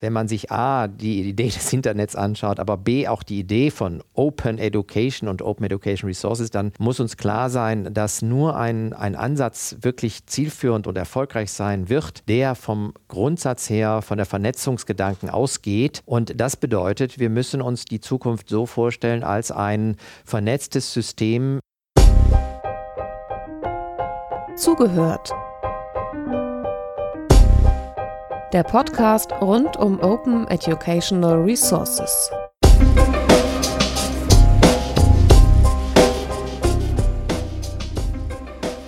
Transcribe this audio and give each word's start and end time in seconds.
wenn 0.00 0.12
man 0.14 0.28
sich 0.28 0.50
A, 0.50 0.88
die 0.88 1.20
Idee 1.28 1.48
des 1.48 1.72
Internets 1.72 2.16
anschaut, 2.16 2.58
aber 2.58 2.76
B, 2.76 3.06
auch 3.06 3.22
die 3.22 3.38
Idee 3.38 3.70
von 3.70 4.02
Open 4.14 4.58
Education 4.58 5.28
und 5.28 5.42
Open 5.42 5.66
Education 5.66 6.08
Resources, 6.08 6.50
dann 6.50 6.72
muss 6.78 7.00
uns 7.00 7.16
klar 7.16 7.50
sein, 7.50 7.92
dass 7.92 8.22
nur 8.22 8.56
ein, 8.56 8.92
ein 8.94 9.14
Ansatz 9.14 9.76
wirklich 9.82 10.26
zielführend 10.26 10.86
und 10.86 10.96
erfolgreich 10.96 11.52
sein 11.52 11.88
wird, 11.88 12.28
der 12.28 12.54
vom 12.54 12.94
Grundsatz 13.08 13.68
her, 13.68 14.02
von 14.02 14.16
der 14.16 14.26
Vernetzungsgedanken 14.26 15.28
ausgeht. 15.28 16.02
Und 16.06 16.40
das 16.40 16.56
bedeutet, 16.56 17.18
wir 17.18 17.30
müssen 17.30 17.60
uns 17.60 17.84
die 17.84 18.00
Zukunft 18.00 18.48
so 18.48 18.66
vorstellen 18.66 19.22
als 19.22 19.52
ein 19.52 19.96
vernetztes 20.24 20.92
System. 20.92 21.60
Zugehört 24.56 25.32
der 28.52 28.64
Podcast 28.64 29.30
rund 29.40 29.76
um 29.76 30.00
Open 30.00 30.48
Educational 30.48 31.40
Resources. 31.40 32.30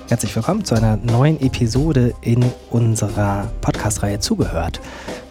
Herzlich 0.08 0.34
willkommen 0.34 0.64
zu 0.64 0.74
einer 0.74 0.96
neuen 0.96 1.40
Episode 1.40 2.12
in 2.22 2.44
unserer 2.70 3.52
Podcast-Reihe 3.60 4.18
Zugehört. 4.18 4.80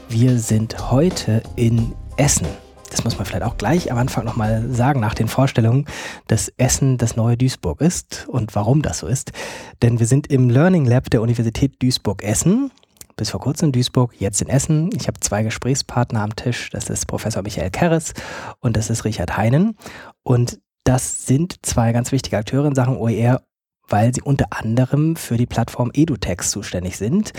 Wir 0.08 0.40
sind 0.40 0.92
heute 0.92 1.44
in 1.58 1.94
Essen. 2.16 2.48
Das 2.90 3.04
muss 3.04 3.18
man 3.18 3.26
vielleicht 3.26 3.44
auch 3.44 3.58
gleich 3.58 3.92
am 3.92 3.98
Anfang 3.98 4.24
nochmal 4.24 4.66
sagen, 4.72 5.02
nach 5.02 5.14
den 5.14 5.28
Vorstellungen, 5.28 5.88
dass 6.28 6.48
Essen 6.58 6.98
das 6.98 7.18
neue 7.18 7.36
Duisburg 7.36 7.82
ist 7.82 8.28
und 8.30 8.56
warum 8.56 8.82
das 8.82 9.00
so 9.00 9.08
ist. 9.08 9.34
Denn 9.82 10.00
wir 10.00 10.08
sind 10.08 10.28
im 10.28 10.50
Learning 10.50 10.86
Lab 10.86 11.10
der 11.10 11.22
Universität 11.22 11.82
Duisburg-Essen 11.82 12.72
bis 13.16 13.30
vor 13.30 13.40
kurzem 13.40 13.68
in 13.68 13.72
Duisburg, 13.74 14.14
jetzt 14.20 14.42
in 14.42 14.50
Essen. 14.50 14.90
Ich 14.96 15.08
habe 15.08 15.20
zwei 15.20 15.44
Gesprächspartner 15.44 16.22
am 16.22 16.36
Tisch. 16.36 16.70
Das 16.70 16.90
ist 16.90 17.08
Professor 17.08 17.44
Michael 17.44 17.72
Kerres 17.72 18.14
und 18.60 18.78
das 18.78 18.90
ist 18.90 19.06
Richard 19.06 19.38
Heinen. 19.38 19.78
Und 20.24 20.60
das 20.84 21.26
sind 21.26 21.66
zwei 21.66 21.92
ganz 21.92 22.12
wichtige 22.12 22.38
Akteure 22.38 22.66
in 22.66 22.76
Sachen 22.76 22.98
OER, 22.98 23.42
weil 23.88 24.14
sie 24.14 24.22
unter 24.22 24.48
anderem 24.52 25.16
für 25.16 25.38
die 25.38 25.46
Plattform 25.46 25.92
EduText 25.94 26.52
zuständig 26.52 26.98
sind. 26.98 27.34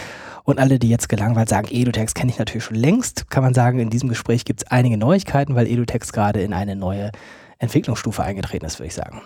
Und 0.45 0.59
alle, 0.59 0.79
die 0.79 0.89
jetzt 0.89 1.09
gelangweilt 1.09 1.49
sagen, 1.49 1.69
EduText 1.71 2.15
kenne 2.15 2.31
ich 2.31 2.39
natürlich 2.39 2.65
schon 2.65 2.77
längst, 2.77 3.31
kann 3.31 3.43
man 3.43 3.55
sagen, 3.55 3.79
in 3.79 3.91
diesem 3.91 4.09
Gespräch 4.09 4.45
gibt 4.45 4.63
es 4.63 4.71
einige 4.71 4.97
Neuigkeiten, 4.97 5.55
weil 5.55 5.67
EduText 5.67 6.13
gerade 6.13 6.43
in 6.43 6.53
eine 6.53 6.77
neue 6.77 7.11
Entwicklungsstufe 7.59 8.23
eingetreten 8.23 8.67
ist, 8.67 8.79
würde 8.79 8.89
ich 8.89 8.95
sagen. 8.95 9.23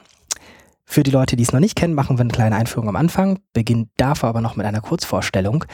Für 0.89 1.03
die 1.03 1.11
Leute, 1.11 1.37
die 1.37 1.43
es 1.43 1.53
noch 1.53 1.61
nicht 1.61 1.77
kennen, 1.77 1.95
machen 1.95 2.17
wir 2.17 2.23
eine 2.23 2.33
kleine 2.33 2.57
Einführung 2.57 2.89
am 2.89 2.97
Anfang, 2.97 3.41
beginnen 3.53 3.91
dafür 3.97 4.29
aber 4.29 4.41
noch 4.41 4.57
mit 4.57 4.65
einer 4.65 4.81
Kurzvorstellung. 4.81 5.65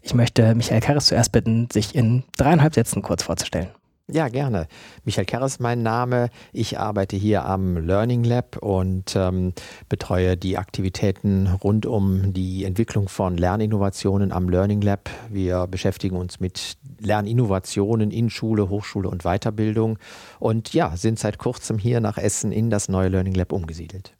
Ich 0.00 0.14
möchte 0.14 0.54
Michael 0.54 0.80
Karres 0.80 1.06
zuerst 1.06 1.30
bitten, 1.30 1.68
sich 1.70 1.94
in 1.94 2.24
dreieinhalb 2.36 2.74
Sätzen 2.74 3.02
kurz 3.02 3.22
vorzustellen. 3.22 3.68
Ja, 4.10 4.28
gerne. 4.28 4.66
Michael 5.04 5.26
Kerres 5.26 5.60
mein 5.60 5.82
Name. 5.82 6.28
Ich 6.52 6.78
arbeite 6.78 7.16
hier 7.16 7.44
am 7.44 7.76
Learning 7.76 8.24
Lab 8.24 8.58
und 8.58 9.14
ähm, 9.14 9.52
betreue 9.88 10.36
die 10.36 10.58
Aktivitäten 10.58 11.46
rund 11.46 11.86
um 11.86 12.32
die 12.32 12.64
Entwicklung 12.64 13.08
von 13.08 13.36
Lerninnovationen 13.36 14.32
am 14.32 14.48
Learning 14.48 14.80
Lab. 14.80 15.08
Wir 15.30 15.66
beschäftigen 15.66 16.16
uns 16.16 16.40
mit 16.40 16.76
Lerninnovationen 16.98 18.10
in 18.10 18.28
Schule, 18.28 18.68
Hochschule 18.68 19.08
und 19.08 19.22
Weiterbildung 19.22 19.98
und 20.40 20.74
ja, 20.74 20.96
sind 20.96 21.18
seit 21.18 21.38
kurzem 21.38 21.78
hier 21.78 22.00
nach 22.00 22.18
Essen 22.18 22.52
in 22.52 22.70
das 22.70 22.88
neue 22.88 23.08
Learning 23.08 23.34
Lab 23.34 23.52
umgesiedelt. 23.52 24.14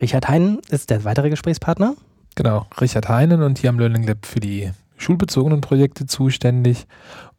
Richard 0.00 0.28
Heinen 0.28 0.60
ist 0.68 0.90
der 0.90 1.04
weitere 1.04 1.30
Gesprächspartner. 1.30 1.94
Genau, 2.34 2.66
Richard 2.80 3.08
Heinen 3.08 3.42
und 3.42 3.58
hier 3.58 3.70
am 3.70 3.78
Learning 3.78 4.06
Lab 4.06 4.26
für 4.26 4.40
die 4.40 4.70
schulbezogenen 4.98 5.62
Projekte 5.62 6.06
zuständig. 6.06 6.86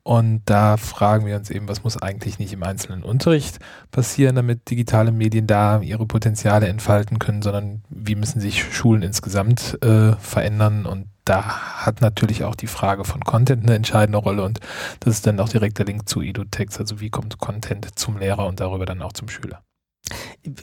Und 0.02 0.41
da 0.45 0.78
fragen 0.78 1.25
wir 1.25 1.35
uns 1.35 1.50
eben, 1.50 1.67
was 1.67 1.83
muss 1.83 2.02
eigentlich 2.02 2.39
nicht 2.39 2.53
im 2.53 2.63
einzelnen 2.63 3.03
Unterricht 3.03 3.59
passieren, 3.91 4.38
damit 4.38 4.69
digitale 4.72 5.11
Medien 5.11 5.47
da 5.47 5.81
ihre 5.81 6.05
Potenziale 6.05 6.67
entfalten 6.67 7.19
können, 7.19 7.41
sondern 7.41 7.83
wie 7.89 8.16
müssen 8.16 8.40
sich 8.40 8.63
Schulen 8.74 9.01
insgesamt 9.01 9.78
äh, 9.84 10.13
verändern. 10.13 10.85
Und 10.85 11.09
da 11.25 11.44
hat 11.85 12.00
natürlich 12.00 12.45
auch 12.45 12.56
die 12.56 12.68
Frage 12.68 13.03
von 13.03 13.22
Content 13.22 13.63
eine 13.63 13.75
entscheidende 13.75 14.18
Rolle. 14.18 14.44
Und 14.44 14.62
das 15.01 15.16
ist 15.16 15.28
dann 15.28 15.41
auch 15.41 15.50
direkt 15.50 15.78
der 15.78 15.85
Link 15.85 16.07
zu 16.07 16.22
EduText. 16.22 16.79
Also 16.79 17.01
wie 17.01 17.09
kommt 17.09 17.38
Content 17.38 18.00
zum 18.00 18.18
Lehrer 18.18 18.47
und 18.47 18.62
darüber 18.62 18.85
dann 18.85 19.01
auch 19.01 19.13
zum 19.13 19.28
Schüler. 19.28 19.62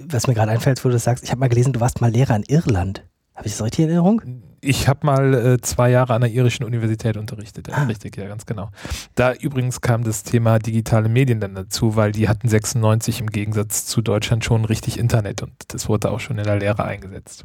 Was 0.08 0.26
mir 0.26 0.34
gerade 0.34 0.52
einfällt, 0.52 0.84
wo 0.84 0.88
du 0.88 0.98
sagst, 0.98 1.24
ich 1.24 1.30
habe 1.30 1.40
mal 1.40 1.48
gelesen, 1.48 1.72
du 1.72 1.80
warst 1.80 2.00
mal 2.00 2.10
Lehrer 2.10 2.36
in 2.36 2.44
Irland. 2.44 3.04
Habe 3.34 3.48
ich 3.48 3.52
das 3.52 3.62
richtig 3.64 3.80
in 3.80 3.90
Erinnerung? 3.90 4.22
Ich 4.60 4.88
habe 4.88 5.04
mal 5.04 5.34
äh, 5.34 5.60
zwei 5.60 5.90
Jahre 5.90 6.14
an 6.14 6.22
der 6.22 6.30
irischen 6.30 6.64
Universität 6.64 7.16
unterrichtet. 7.16 7.68
Ja, 7.68 7.74
ah. 7.74 7.82
Richtig, 7.84 8.16
ja, 8.16 8.26
ganz 8.26 8.46
genau. 8.46 8.70
Da 9.14 9.34
übrigens 9.34 9.80
kam 9.80 10.04
das 10.04 10.22
Thema 10.22 10.58
digitale 10.58 11.08
Medien 11.08 11.40
dann 11.40 11.54
dazu, 11.54 11.96
weil 11.96 12.12
die 12.12 12.28
hatten 12.28 12.48
96 12.48 13.20
im 13.20 13.26
Gegensatz 13.26 13.84
zu 13.86 14.00
Deutschland 14.00 14.44
schon 14.44 14.64
richtig 14.64 14.98
Internet 14.98 15.42
und 15.42 15.52
das 15.68 15.88
wurde 15.88 16.10
auch 16.10 16.20
schon 16.20 16.38
in 16.38 16.44
der 16.44 16.58
Lehre 16.58 16.84
eingesetzt. 16.84 17.44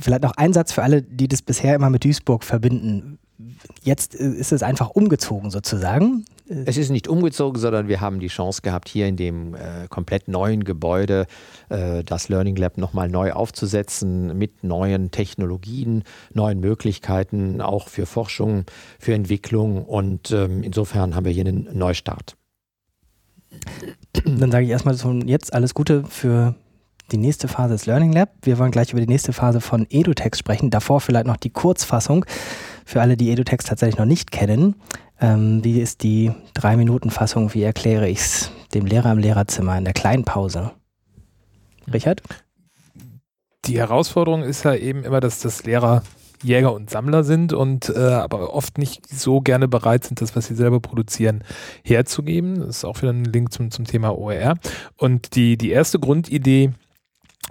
Vielleicht 0.00 0.22
noch 0.22 0.36
ein 0.36 0.52
Satz 0.52 0.72
für 0.72 0.82
alle, 0.82 1.02
die 1.02 1.26
das 1.26 1.42
bisher 1.42 1.74
immer 1.74 1.90
mit 1.90 2.04
Duisburg 2.04 2.44
verbinden. 2.44 3.18
Jetzt 3.82 4.18
äh, 4.18 4.24
ist 4.24 4.52
es 4.52 4.62
einfach 4.62 4.90
umgezogen 4.90 5.50
sozusagen. 5.50 6.24
Es 6.48 6.76
ist 6.76 6.90
nicht 6.90 7.06
umgezogen, 7.06 7.60
sondern 7.60 7.86
wir 7.86 8.00
haben 8.00 8.18
die 8.18 8.26
Chance 8.26 8.62
gehabt, 8.62 8.88
hier 8.88 9.06
in 9.06 9.16
dem 9.16 9.54
äh, 9.54 9.86
komplett 9.88 10.26
neuen 10.26 10.64
Gebäude 10.64 11.26
äh, 11.68 12.02
das 12.02 12.28
Learning 12.28 12.56
Lab 12.56 12.76
nochmal 12.76 13.08
neu 13.08 13.32
aufzusetzen 13.32 14.36
mit 14.36 14.64
neuen 14.64 15.12
Technologien, 15.12 16.02
neuen 16.34 16.58
Möglichkeiten, 16.58 17.60
auch 17.60 17.86
für 17.86 18.04
Forschung, 18.04 18.64
für 18.98 19.14
Entwicklung. 19.14 19.84
Und 19.84 20.32
ähm, 20.32 20.64
insofern 20.64 21.14
haben 21.14 21.24
wir 21.24 21.32
hier 21.32 21.46
einen 21.46 21.68
Neustart. 21.72 22.36
Dann 24.24 24.50
sage 24.50 24.64
ich 24.64 24.70
erstmal 24.70 24.98
schon 24.98 25.28
jetzt 25.28 25.54
alles 25.54 25.72
Gute 25.72 26.02
für 26.04 26.56
die 27.12 27.16
nächste 27.16 27.48
Phase 27.48 27.74
des 27.74 27.86
Learning 27.86 28.12
Lab. 28.12 28.30
Wir 28.42 28.58
wollen 28.58 28.70
gleich 28.70 28.92
über 28.92 29.00
die 29.00 29.06
nächste 29.06 29.32
Phase 29.32 29.60
von 29.60 29.86
EduText 29.88 30.38
sprechen. 30.38 30.70
Davor 30.70 31.00
vielleicht 31.00 31.26
noch 31.26 31.36
die 31.36 31.50
Kurzfassung 31.50 32.24
für 32.90 33.00
alle, 33.00 33.16
die 33.16 33.30
EduText 33.30 33.68
tatsächlich 33.68 33.98
noch 33.98 34.04
nicht 34.04 34.32
kennen. 34.32 34.74
Ähm, 35.20 35.62
wie 35.62 35.80
ist 35.80 36.02
die 36.02 36.32
Drei-Minuten-Fassung? 36.54 37.54
Wie 37.54 37.62
erkläre 37.62 38.08
ich 38.08 38.18
es 38.18 38.50
dem 38.74 38.84
Lehrer 38.84 39.12
im 39.12 39.18
Lehrerzimmer 39.18 39.78
in 39.78 39.84
der 39.84 39.94
kleinen 39.94 40.24
Pause? 40.24 40.72
Richard? 41.92 42.20
Die 43.66 43.78
Herausforderung 43.78 44.42
ist 44.42 44.64
ja 44.64 44.74
eben 44.74 45.04
immer, 45.04 45.20
dass 45.20 45.38
das 45.38 45.64
Lehrer 45.64 46.02
Jäger 46.42 46.72
und 46.72 46.90
Sammler 46.90 47.22
sind 47.22 47.52
und 47.52 47.90
äh, 47.90 47.98
aber 47.98 48.54
oft 48.54 48.78
nicht 48.78 49.06
so 49.06 49.40
gerne 49.40 49.68
bereit 49.68 50.04
sind, 50.04 50.20
das, 50.20 50.34
was 50.34 50.46
sie 50.46 50.54
selber 50.54 50.80
produzieren, 50.80 51.44
herzugeben. 51.84 52.60
Das 52.60 52.78
ist 52.78 52.84
auch 52.84 53.00
wieder 53.02 53.12
ein 53.12 53.24
Link 53.24 53.52
zum, 53.52 53.70
zum 53.70 53.84
Thema 53.84 54.18
OER. 54.18 54.54
Und 54.96 55.36
die, 55.36 55.56
die 55.58 55.70
erste 55.70 56.00
Grundidee 56.00 56.72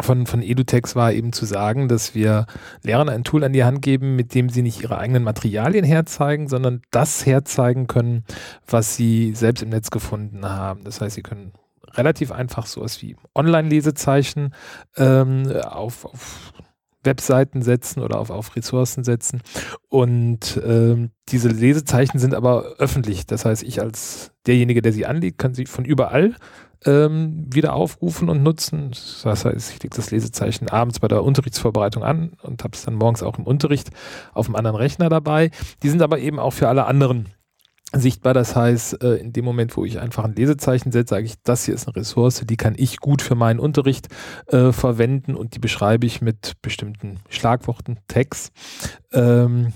von, 0.02 0.26
von 0.26 0.42
EduTex 0.42 0.96
war 0.96 1.12
eben 1.12 1.34
zu 1.34 1.46
sagen, 1.46 1.88
dass 1.88 2.16
wir 2.16 2.46
Lehrern 2.84 3.10
ein 3.10 3.24
Tool 3.24 3.44
an 3.44 3.54
die 3.54 3.64
Hand 3.64 3.82
geben, 3.82 4.16
mit 4.16 4.34
dem 4.34 4.50
sie 4.50 4.62
nicht 4.62 4.82
ihre 4.82 4.98
eigenen 4.98 5.24
Materialien 5.24 5.86
herzeigen, 5.86 6.48
sondern 6.48 6.82
das 6.92 7.26
herzeigen 7.26 7.88
können, 7.88 8.24
was 8.68 8.96
sie 8.96 9.34
selbst 9.36 9.62
im 9.62 9.70
Netz 9.70 9.92
gefunden 9.92 10.46
haben. 10.46 10.84
Das 10.84 11.02
heißt, 11.02 11.16
sie 11.16 11.22
können 11.22 11.52
relativ 11.94 12.32
einfach 12.32 12.66
sowas 12.66 13.02
wie 13.02 13.16
Online-Lesezeichen 13.36 14.54
ähm, 14.98 15.52
auf, 15.64 16.06
auf 16.06 16.54
Webseiten 17.04 17.62
setzen 17.62 18.02
oder 18.02 18.20
auf, 18.20 18.30
auf 18.30 18.56
Ressourcen 18.56 19.04
setzen. 19.04 19.42
Und 19.88 20.60
ähm, 20.66 21.12
diese 21.30 21.50
Lesezeichen 21.50 22.20
sind 22.20 22.34
aber 22.34 22.76
öffentlich. 22.78 23.26
Das 23.26 23.46
heißt, 23.46 23.64
ich 23.64 23.82
als 23.82 24.32
derjenige, 24.46 24.82
der 24.82 24.94
sie 24.94 25.06
anlegt, 25.06 25.38
kann 25.38 25.54
sie 25.54 25.66
von 25.66 25.86
überall 25.86 26.36
ähm, 26.86 27.46
wieder 27.52 27.74
aufrufen 27.74 28.30
und 28.30 28.44
nutzen. 28.44 28.92
Das 29.24 29.46
heißt, 29.46 29.72
ich 29.72 29.84
lege 29.84 29.96
das 29.96 30.12
Lesezeichen 30.12 30.70
abends 30.70 31.00
bei 31.00 31.08
der 31.08 31.24
Unterrichtsvorbereitung 31.24 32.04
an 32.04 32.34
und 32.42 32.64
habe 32.64 32.76
es 32.76 32.84
dann 32.84 32.96
morgens 32.96 33.24
auch 33.24 33.38
im 33.38 33.46
Unterricht 33.46 33.90
auf 34.34 34.48
einem 34.48 34.56
anderen 34.56 34.78
Rechner 34.78 35.10
dabei. 35.10 35.52
Die 35.84 35.90
sind 35.90 36.02
aber 36.02 36.20
eben 36.20 36.40
auch 36.40 36.54
für 36.54 36.68
alle 36.68 36.86
anderen 36.86 37.30
sichtbar. 37.94 38.34
Das 38.34 38.56
heißt, 38.56 39.04
äh, 39.04 39.16
in 39.16 39.34
dem 39.34 39.46
Moment, 39.46 39.76
wo 39.76 39.86
ich 39.86 40.00
einfach 40.00 40.24
ein 40.24 40.36
Lesezeichen 40.36 40.92
setze, 40.92 41.16
sage 41.16 41.26
ich, 41.26 41.36
das 41.44 41.66
hier 41.66 41.74
ist 41.74 41.88
eine 41.88 41.96
Ressource, 41.96 42.44
die 42.46 42.58
kann 42.58 42.76
ich 42.78 43.00
gut 43.00 43.22
für 43.22 43.36
meinen 43.36 43.60
Unterricht 43.60 44.08
äh, 44.48 44.72
verwenden 44.72 45.36
und 45.36 45.56
die 45.56 45.60
beschreibe 45.60 46.06
ich 46.06 46.22
mit 46.22 46.54
bestimmten 46.62 47.20
Schlagworten, 47.30 48.00
Tags. 48.08 48.52
Ähm, 49.12 49.74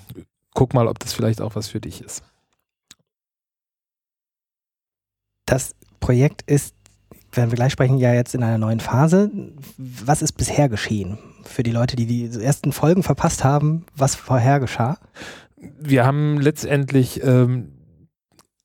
guck 0.53 0.73
mal, 0.73 0.87
ob 0.87 0.99
das 0.99 1.13
vielleicht 1.13 1.41
auch 1.41 1.55
was 1.55 1.67
für 1.67 1.81
dich 1.81 2.01
ist. 2.01 2.23
Das 5.45 5.75
Projekt 5.99 6.43
ist 6.43 6.75
werden 7.35 7.51
wir 7.51 7.55
gleich 7.55 7.73
sprechen, 7.73 7.97
ja 7.97 8.13
jetzt 8.13 8.35
in 8.35 8.43
einer 8.43 8.57
neuen 8.57 8.79
Phase. 8.79 9.31
Was 9.77 10.21
ist 10.21 10.33
bisher 10.33 10.69
geschehen? 10.69 11.17
Für 11.43 11.63
die 11.63 11.71
Leute, 11.71 11.95
die 11.95 12.05
die 12.05 12.43
ersten 12.43 12.71
Folgen 12.71 13.03
verpasst 13.03 13.43
haben, 13.43 13.85
was 13.95 14.15
vorher 14.15 14.59
geschah? 14.59 14.97
Wir 15.57 16.05
haben 16.05 16.39
letztendlich 16.39 17.23
ähm, 17.23 17.71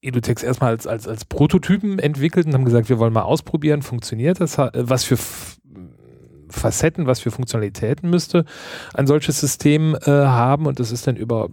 Edutex 0.00 0.42
erstmal 0.42 0.70
als, 0.70 0.86
als, 0.86 1.08
als 1.08 1.24
Prototypen 1.24 1.98
entwickelt 1.98 2.46
und 2.46 2.54
haben 2.54 2.64
gesagt, 2.64 2.88
wir 2.88 2.98
wollen 2.98 3.12
mal 3.12 3.22
ausprobieren, 3.22 3.82
funktioniert 3.82 4.40
das, 4.40 4.58
was 4.58 5.04
für 5.04 5.18
Facetten, 6.50 7.06
was 7.06 7.20
für 7.20 7.30
Funktionalitäten 7.30 8.08
müsste 8.08 8.44
ein 8.94 9.06
solches 9.06 9.40
System 9.40 9.96
äh, 10.02 10.10
haben 10.10 10.66
und 10.66 10.80
das 10.80 10.92
ist 10.92 11.06
dann 11.06 11.16
über 11.16 11.48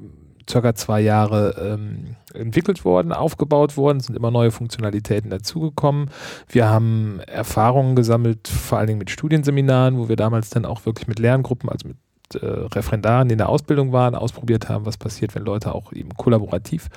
circa 0.50 0.76
zwei 0.76 1.02
Jahre 1.02 1.56
ähm, 1.60 2.16
entwickelt 2.34 2.86
worden, 2.86 3.12
aufgebaut 3.12 3.78
worden, 3.78 4.00
sind 4.00 4.16
immer 4.16 4.32
neue 4.32 4.52
Funktionalitäten 4.52 5.30
dazugekommen. 5.30 6.10
Wir 6.48 6.70
haben 6.70 7.20
Erfahrungen 7.28 7.96
gesammelt, 7.96 8.48
vor 8.48 8.78
allen 8.78 8.88
Dingen 8.88 9.00
mit 9.00 9.10
Studienseminaren, 9.10 9.98
wo 9.98 10.10
wir 10.10 10.16
damals 10.16 10.50
dann 10.50 10.66
auch 10.66 10.86
wirklich 10.86 11.08
mit 11.08 11.20
Lerngruppen, 11.20 11.70
also 11.70 11.88
mit 11.88 11.98
äh, 12.42 12.46
Referendaren, 12.46 13.28
die 13.28 13.34
in 13.34 13.40
der 13.40 13.50
Ausbildung 13.50 13.92
waren, 13.92 14.16
ausprobiert 14.16 14.70
haben, 14.70 14.86
was 14.86 14.98
passiert, 14.98 15.36
wenn 15.36 15.44
Leute 15.44 15.74
auch 15.74 15.94
eben 15.94 16.10
kollaborativ 16.16 16.90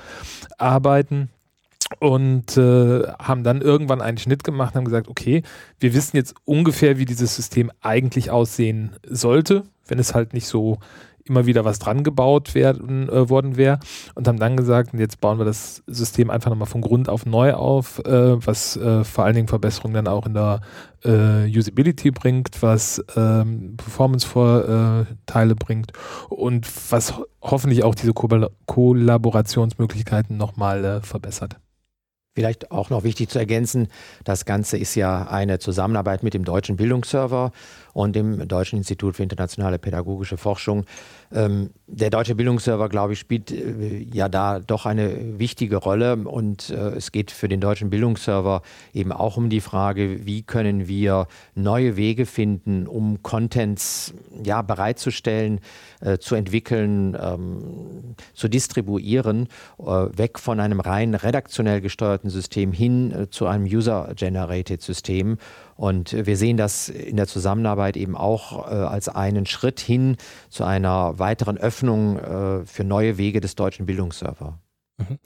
arbeiten 0.57 1.29
und 2.01 2.57
äh, 2.57 3.03
haben 3.19 3.45
dann 3.45 3.63
irgendwann 3.63 4.03
einen 4.03 4.19
Schnitt 4.19 4.45
gemacht 4.45 4.75
und 4.75 4.79
haben 4.79 4.85
gesagt, 4.85 5.09
okay, 5.09 5.43
wir 5.81 5.95
wissen 5.95 6.17
jetzt 6.17 6.35
ungefähr, 6.45 6.99
wie 6.99 7.07
dieses 7.07 7.35
System 7.35 7.71
eigentlich 7.81 8.31
aussehen 8.31 8.97
sollte, 9.07 9.65
wenn 9.87 9.99
es 9.99 10.15
halt 10.15 10.35
nicht 10.35 10.47
so 10.47 10.79
immer 11.29 11.47
wieder 11.47 11.65
was 11.65 11.79
dran 11.79 12.05
gebaut 12.05 12.55
werden, 12.55 13.09
äh, 13.09 13.29
worden 13.29 13.57
wäre 13.57 13.81
und 14.15 14.29
haben 14.29 14.39
dann 14.39 14.57
gesagt, 14.57 14.95
jetzt 14.95 15.21
bauen 15.21 15.39
wir 15.39 15.45
das 15.45 15.83
System 15.87 16.31
einfach 16.31 16.51
nochmal 16.51 16.69
von 16.69 16.81
Grund 16.81 17.09
auf 17.09 17.27
neu 17.27 17.55
auf, 17.55 17.99
äh, 18.05 18.47
was 18.47 18.77
äh, 18.77 19.05
vor 19.05 19.25
allen 19.25 19.35
Dingen 19.35 19.49
Verbesserungen 19.49 19.95
dann 19.95 20.09
auch 20.09 20.27
in 20.27 20.35
der 20.35 20.61
äh, 21.05 21.47
Usability 21.47 22.11
bringt, 22.11 22.63
was 22.63 23.05
ähm, 23.17 23.77
Performance-Vorteile 23.77 25.55
bringt 25.55 25.93
und 26.29 26.67
was 26.91 27.17
ho 27.17 27.25
hoffentlich 27.41 27.85
auch 27.85 27.95
diese 27.95 28.13
Ko 28.13 28.29
Kollaborationsmöglichkeiten 28.67 30.37
nochmal 30.37 30.85
äh, 30.85 31.01
verbessert. 31.01 31.57
Vielleicht 32.39 32.71
auch 32.71 32.89
noch 32.89 33.03
wichtig 33.03 33.31
zu 33.31 33.41
ergänzen, 33.41 33.89
das 34.23 34.45
Ganze 34.45 34.79
ist 34.79 34.95
ja 34.95 35.27
eine 35.27 35.59
Zusammenarbeit 35.59 36.23
mit 36.23 36.35
dem 36.35 36.45
Deutschen 36.45 36.77
Bildungsserver 36.77 37.51
und 37.93 38.15
dem 38.15 38.47
Deutschen 38.49 38.79
Institut 38.79 39.17
für 39.17 39.23
internationale 39.23 39.79
pädagogische 39.79 40.37
Forschung. 40.37 40.85
Ähm, 41.33 41.71
der 41.87 42.11
Deutsche 42.11 42.35
Bildungsserver, 42.35 42.89
glaube 42.89 43.13
ich, 43.13 43.19
spielt 43.19 43.51
äh, 43.51 43.99
ja 44.13 44.29
da 44.29 44.61
doch 44.61 44.87
eine 44.87 45.39
wichtige 45.39 45.77
Rolle 45.77 46.17
und 46.17 46.71
äh, 46.71 46.91
es 46.97 47.13
geht 47.13 47.31
für 47.31 47.49
den 47.49 47.61
Deutschen 47.61 47.91
Bildungsserver 47.91 48.63
eben 48.95 49.13
auch 49.13 49.37
um 49.37 49.51
die 49.51 49.61
Frage, 49.61 50.25
wie 50.27 50.43
können 50.43 50.89
wir 50.89 51.27
neue 51.55 51.97
Wege 51.97 52.25
finden, 52.25 52.87
um 52.87 53.23
Contents 53.23 54.15
ja, 54.43 54.63
bereitzustellen, 54.63 55.61
äh, 56.01 56.19
zu 56.19 56.35
entwickeln, 56.35 57.17
ähm, 57.21 58.15
zu 58.35 58.49
distribuieren, 58.49 59.49
äh, 59.79 59.85
weg 59.85 60.39
von 60.39 60.61
einem 60.61 60.81
rein 60.81 61.15
redaktionell 61.15 61.81
gesteuerten 61.81 62.31
System 62.31 62.73
hin 62.73 63.13
äh, 63.13 63.31
zu 63.31 63.47
einem 63.47 63.65
User-Generated 63.65 64.81
System. 64.81 65.39
Und 65.79 66.27
wir 66.27 66.37
sehen 66.37 66.57
das 66.57 66.89
in 66.89 67.15
der 67.15 67.29
Zusammenarbeit 67.29 67.97
eben 67.97 68.17
auch 68.17 68.67
äh, 68.67 68.75
als 68.75 69.09
einen 69.09 69.47
Schritt 69.47 69.79
hin 69.79 70.17
zu 70.49 70.65
einer 70.65 71.21
weiteren 71.21 71.57
Öffnung 71.57 72.19
äh, 72.19 72.67
für 72.67 72.83
neue 72.83 73.17
Wege 73.17 73.41
des 73.41 73.55
deutschen 73.55 73.87
Bildungsserver. 73.87 74.59
Mhm. 74.99 75.19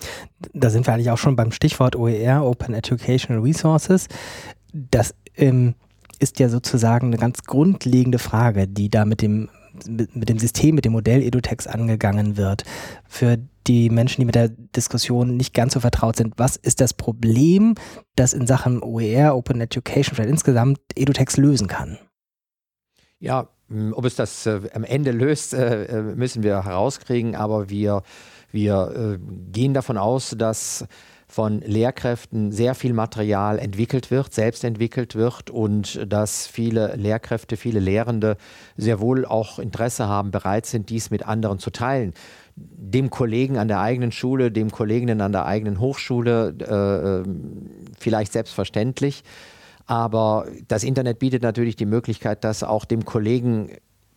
Da 0.53 0.69
sind 0.69 0.87
wir 0.87 0.93
eigentlich 0.93 1.11
auch 1.11 1.17
schon 1.17 1.37
beim 1.37 1.53
Stichwort 1.53 1.97
OER, 1.97 2.45
Open 2.45 2.75
Educational 2.75 3.43
Resources. 3.43 4.09
Das 4.75 5.15
ähm, 5.39 5.75
ist 6.19 6.39
ja 6.39 6.51
sozusagen 6.51 7.07
eine 7.07 7.17
ganz 7.17 7.45
grundlegende 7.45 8.19
Frage, 8.19 8.69
die 8.69 8.91
da 8.91 9.07
mit 9.07 9.23
dem 9.23 9.49
mit, 9.89 10.29
dem 10.29 10.39
System, 10.39 10.75
mit 10.75 10.85
dem 10.85 10.93
Modell 10.93 11.23
EduText 11.23 11.67
angegangen 11.67 12.37
wird. 12.37 12.65
Für 13.09 13.39
die 13.67 13.91
Menschen, 13.91 14.21
die 14.21 14.27
mit 14.27 14.35
der 14.35 14.49
Diskussion 14.49 15.37
nicht 15.37 15.55
ganz 15.55 15.75
so 15.75 15.81
vertraut 15.81 16.17
sind, 16.17 16.35
was 16.37 16.57
ist 16.57 16.81
das 16.81 16.95
Problem, 16.95 17.75
das 18.17 18.33
in 18.33 18.47
Sachen 18.47 18.83
OER, 18.83 19.37
Open 19.37 19.61
Education, 19.61 20.15
vielleicht 20.15 20.31
insgesamt 20.31 20.79
EduText 20.95 21.37
lösen 21.37 21.69
kann? 21.69 21.99
Ja, 23.19 23.49
ob 23.93 24.05
es 24.05 24.17
das 24.17 24.47
äh, 24.47 24.61
am 24.75 24.85
Ende 24.85 25.13
löst, 25.13 25.55
äh, 25.55 25.85
äh, 25.85 26.03
müssen 26.03 26.43
wir 26.43 26.65
herauskriegen, 26.65 27.35
aber 27.37 27.71
wir, 27.71 28.03
wir 28.51 29.19
äh, 29.21 29.51
gehen 29.51 29.75
davon 29.75 29.97
aus, 29.97 30.35
dass 30.37 30.85
von 31.33 31.63
Lehrkräften 31.63 32.53
sehr 32.53 32.75
viel 32.75 32.93
Material 32.93 33.59
entwickelt 33.59 34.11
wird, 34.11 34.35
selbst 34.35 34.65
entwickelt 34.65 35.15
wird 35.15 35.49
und 35.49 35.99
dass 36.07 36.47
viele 36.47 36.95
Lehrkräfte, 36.97 37.57
viele 37.57 37.81
Lehrende 37.81 38.37
sehr 38.77 39.01
wohl 39.01 39.25
auch 39.25 39.59
Interesse 39.59 40.09
haben, 40.09 40.31
bereit 40.31 40.67
sind, 40.67 40.91
dies 40.91 41.09
mit 41.09 41.27
anderen 41.27 41.59
zu 41.59 41.71
teilen. 41.71 42.13
Dem 42.57 43.11
Kollegen 43.11 43.59
an 43.59 43.69
der 43.69 43.81
eigenen 43.81 44.13
Schule, 44.13 44.51
dem 44.51 44.71
Kolleginnen 44.71 45.21
an 45.21 45.33
der 45.33 45.47
eigenen 45.47 45.81
Hochschule, 45.81 47.25
äh, 47.25 47.29
vielleicht 47.99 48.33
selbstverständlich. 48.33 49.25
Aber 49.87 50.47
das 50.69 50.85
Internet 50.85 51.19
bietet 51.19 51.43
natürlich 51.43 51.77
die 51.77 51.87
Möglichkeit, 51.87 52.45
das 52.45 52.63
auch 52.63 52.85
dem 52.85 53.05
Kollegen 53.05 53.71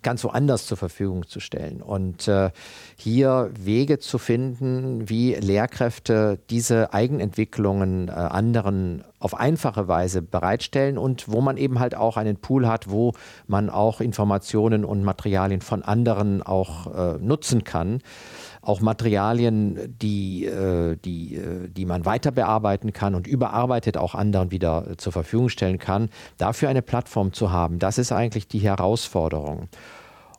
ganz 0.05 0.23
woanders 0.23 0.67
zur 0.67 0.77
Verfügung 0.77 1.27
zu 1.27 1.39
stellen. 1.39 1.81
Und 1.81 2.27
äh, 2.27 2.51
hier 2.95 3.49
Wege 3.59 3.97
zu 3.97 4.19
finden, 4.19 5.09
wie 5.09 5.33
Lehrkräfte 5.33 6.37
diese 6.51 6.93
Eigenentwicklungen 6.93 8.09
äh, 8.09 8.11
anderen 8.11 9.03
auf 9.19 9.33
einfache 9.33 9.87
Weise 9.87 10.21
bereitstellen 10.21 10.99
und 10.99 11.27
wo 11.27 11.41
man 11.41 11.57
eben 11.57 11.79
halt 11.79 11.95
auch 11.95 12.17
einen 12.17 12.37
Pool 12.37 12.67
hat, 12.67 12.91
wo 12.91 13.13
man 13.47 13.71
auch 13.71 13.99
Informationen 13.99 14.85
und 14.85 15.03
Materialien 15.03 15.61
von 15.61 15.81
anderen 15.81 16.43
auch 16.43 17.15
äh, 17.15 17.17
nutzen 17.17 17.63
kann 17.63 18.01
auch 18.65 18.81
Materialien, 18.81 19.95
die, 20.01 20.45
äh, 20.45 20.97
die, 20.97 21.35
äh, 21.35 21.69
die 21.69 21.85
man 21.85 22.05
weiter 22.05 22.31
bearbeiten 22.31 22.93
kann 22.93 23.15
und 23.15 23.27
überarbeitet 23.27 23.97
auch 23.97 24.15
anderen 24.15 24.51
wieder 24.51 24.97
zur 24.97 25.13
Verfügung 25.13 25.49
stellen 25.49 25.77
kann. 25.77 26.09
Dafür 26.37 26.69
eine 26.69 26.81
Plattform 26.81 27.31
zu 27.31 27.51
haben, 27.51 27.79
das 27.79 27.97
ist 27.97 28.11
eigentlich 28.11 28.47
die 28.47 28.59
Herausforderung. 28.59 29.69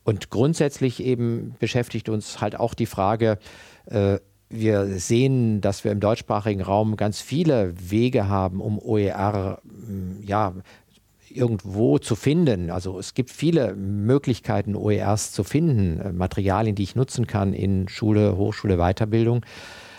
Und 0.04 0.30
grundsätzlich 0.30 1.02
eben 1.02 1.54
beschäftigt 1.58 2.08
uns 2.08 2.40
halt 2.40 2.58
auch 2.58 2.74
die 2.74 2.86
Frage, 2.86 3.38
äh, 3.86 4.18
wir 4.48 4.86
sehen, 5.00 5.60
dass 5.60 5.82
wir 5.82 5.90
im 5.90 5.98
deutschsprachigen 5.98 6.62
Raum 6.62 6.96
ganz 6.96 7.20
viele 7.20 7.74
Wege 7.90 8.28
haben, 8.28 8.60
um 8.60 8.78
OER 8.78 9.60
ja, 10.24 10.52
irgendwo 11.36 11.98
zu 11.98 12.16
finden. 12.16 12.70
Also 12.70 12.98
es 12.98 13.14
gibt 13.14 13.30
viele 13.30 13.74
Möglichkeiten, 13.74 14.74
OERs 14.74 15.32
zu 15.32 15.44
finden, 15.44 16.00
äh, 16.00 16.12
Materialien, 16.12 16.74
die 16.74 16.82
ich 16.82 16.96
nutzen 16.96 17.26
kann 17.26 17.52
in 17.52 17.88
Schule, 17.88 18.36
Hochschule, 18.36 18.76
Weiterbildung. 18.76 19.44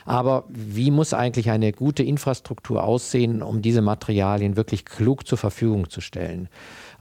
Aber 0.05 0.45
wie 0.47 0.89
muss 0.89 1.13
eigentlich 1.13 1.49
eine 1.49 1.73
gute 1.73 2.01
Infrastruktur 2.01 2.81
aussehen, 2.81 3.41
um 3.41 3.61
diese 3.61 3.81
Materialien 3.81 4.55
wirklich 4.55 4.85
klug 4.85 5.27
zur 5.27 5.37
Verfügung 5.37 5.89
zu 5.89 5.99
stellen? 5.99 6.47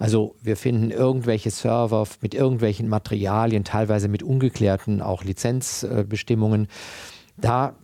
Also 0.01 0.35
wir 0.43 0.57
finden 0.57 0.91
irgendwelche 0.91 1.53
Server 1.53 2.05
mit 2.21 2.35
irgendwelchen 2.35 2.89
Materialien, 2.89 3.63
teilweise 3.63 4.09
mit 4.09 4.25
ungeklärten 4.25 5.01
auch 5.03 5.23
Lizenzbestimmungen. 5.23 6.67
Da 7.37 7.77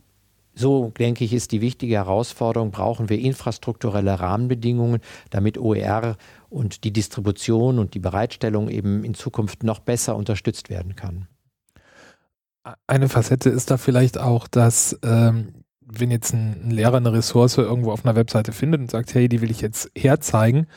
so 0.55 0.91
denke 0.99 1.23
ich, 1.23 1.33
ist 1.33 1.51
die 1.51 1.61
wichtige 1.61 1.95
Herausforderung, 1.95 2.71
brauchen 2.71 3.09
wir 3.09 3.19
infrastrukturelle 3.19 4.19
Rahmenbedingungen, 4.19 5.01
damit 5.29 5.57
OER 5.57 6.17
und 6.53 6.83
die 6.83 6.93
Distribution 6.93 7.79
und 7.79 7.95
die 7.95 7.99
Bereitstellung 7.99 8.69
eben 8.69 9.03
in 9.03 9.15
Zukunft 9.15 9.63
noch 9.63 9.79
besser 9.79 10.15
unterstützt 10.15 10.69
werden 10.69 10.95
kann. 10.95 11.27
Eine 12.87 13.09
Facette 13.09 13.49
ist 13.49 13.71
da 13.71 13.77
vielleicht 13.77 14.17
auch, 14.17 14.47
dass 14.47 14.97
ähm, 15.03 15.62
wenn 15.91 16.11
jetzt 16.11 16.33
ein, 16.33 16.69
Lehrer 16.69 16.97
eine 16.97 17.13
Ressource 17.13 17.57
irgendwo 17.57 17.91
auf 17.91 18.05
einer 18.05 18.15
Webseite 18.15 18.51
findet 18.51 18.81
und 18.81 18.91
sagt, 18.91 19.13
hey, 19.13 19.29
die 19.29 19.41
will 19.41 19.51
ich 19.51 19.61
jetzt 19.61 19.91
herzeigen, 19.95 20.67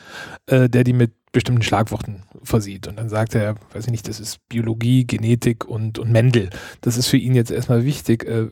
äh, 0.47 0.69
der 0.69 0.83
die 0.83 0.93
mit 0.93 1.11
bestimmten 1.31 1.61
Schlagworten 1.61 2.23
versieht. 2.41 2.87
Und 2.87 2.97
dann 2.97 3.09
sagt 3.09 3.35
er, 3.35 3.55
weiß 3.73 3.85
ich 3.85 3.91
nicht, 3.91 4.07
das 4.07 4.19
ist 4.19 4.39
Biologie, 4.49 5.05
Genetik 5.05 5.65
und, 5.65 5.99
und 5.99 6.11
Mendel. 6.11 6.49
Das 6.81 6.97
ist 6.97 7.07
für 7.07 7.17
ihn 7.17 7.35
jetzt 7.35 7.51
erstmal 7.51 7.85
wichtig. 7.85 8.23
Äh, 8.23 8.47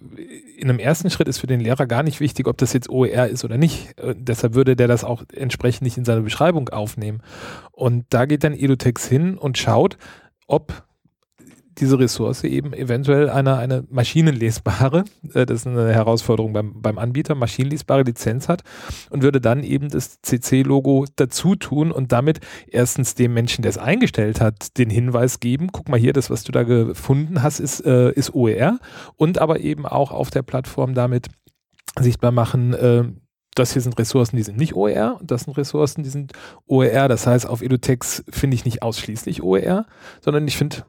in 0.58 0.70
einem 0.70 0.80
ersten 0.80 1.10
Schritt 1.10 1.28
ist 1.28 1.40
für 1.40 1.48
den 1.48 1.62
Lehrer 1.62 1.88
gar 1.88 2.04
nicht 2.04 2.20
wichtig, 2.20 2.48
ob 2.48 2.58
das 2.58 2.74
jetzt 2.74 2.90
OER 2.90 3.28
ist 3.28 3.44
oder 3.44 3.58
nicht. 3.58 3.98
Äh, 4.00 4.14
deshalb 4.18 4.54
würde 4.54 4.76
der 4.76 4.88
das 4.88 5.04
auch 5.04 5.24
entsprechend 5.34 5.84
nicht 5.84 5.98
in 5.98 6.06
seine 6.06 6.22
Beschreibung 6.22 6.70
aufnehmen. 6.70 7.22
Und 7.72 8.06
da 8.10 8.26
geht 8.26 8.44
dann 8.44 8.54
Edutex 8.54 9.08
hin 9.08 9.38
und 9.38 9.58
schaut, 9.58 9.98
ob 10.48 10.85
diese 11.78 12.00
Ressource 12.00 12.44
eben 12.44 12.74
eventuell 12.74 13.30
eine, 13.30 13.58
eine 13.58 13.84
maschinenlesbare, 13.90 15.06
äh, 15.34 15.46
das 15.46 15.62
ist 15.62 15.68
eine 15.68 15.94
Herausforderung 15.94 16.54
beim, 16.54 16.82
beim 16.82 16.98
Anbieter, 16.98 17.36
maschinenlesbare 17.36 18.04
Lizenz 18.04 18.48
hat 18.48 18.64
und 19.10 19.24
würde 19.24 19.42
dann 19.42 19.64
eben 19.64 19.90
das 19.90 20.22
CC-Logo 20.22 21.06
dazu 21.16 21.56
tun 21.56 21.92
und 21.92 22.12
damit 22.12 22.40
erstens 22.68 23.16
dem 23.16 23.34
Menschen, 23.34 23.62
der 23.62 23.70
es 23.70 23.78
eingestellt 23.78 24.42
hat, 24.42 24.78
den 24.78 24.90
Hinweis 24.90 25.40
geben, 25.40 25.70
guck 25.72 25.90
mal 25.90 26.00
hier, 26.00 26.14
das, 26.14 26.30
was 26.30 26.44
du 26.44 26.52
da 26.52 26.64
gefunden 26.64 27.44
hast, 27.44 27.60
ist, 27.60 27.86
äh, 27.86 28.12
ist 28.12 28.34
OER 28.34 28.80
und 29.16 29.40
aber 29.40 29.60
eben 29.60 29.86
auch 29.86 30.12
auf 30.12 30.30
der 30.30 30.44
Plattform 30.44 30.94
damit 30.94 31.28
sichtbar 32.00 32.32
machen, 32.32 32.74
äh, 32.74 33.04
das 33.56 33.72
hier 33.72 33.82
sind 33.82 33.98
Ressourcen, 33.98 34.36
die 34.36 34.44
sind 34.44 34.58
nicht 34.58 34.76
OER 34.76 35.18
und 35.20 35.32
das 35.32 35.44
sind 35.44 35.58
Ressourcen, 35.58 36.04
die 36.04 36.10
sind 36.10 36.34
OER. 36.68 37.08
Das 37.08 37.26
heißt, 37.26 37.48
auf 37.48 37.62
Edutex 37.62 38.24
finde 38.30 38.56
ich 38.56 38.66
nicht 38.66 38.84
ausschließlich 38.84 39.42
OER, 39.42 39.86
sondern 40.22 40.46
ich 40.48 40.58
finde 40.58 40.84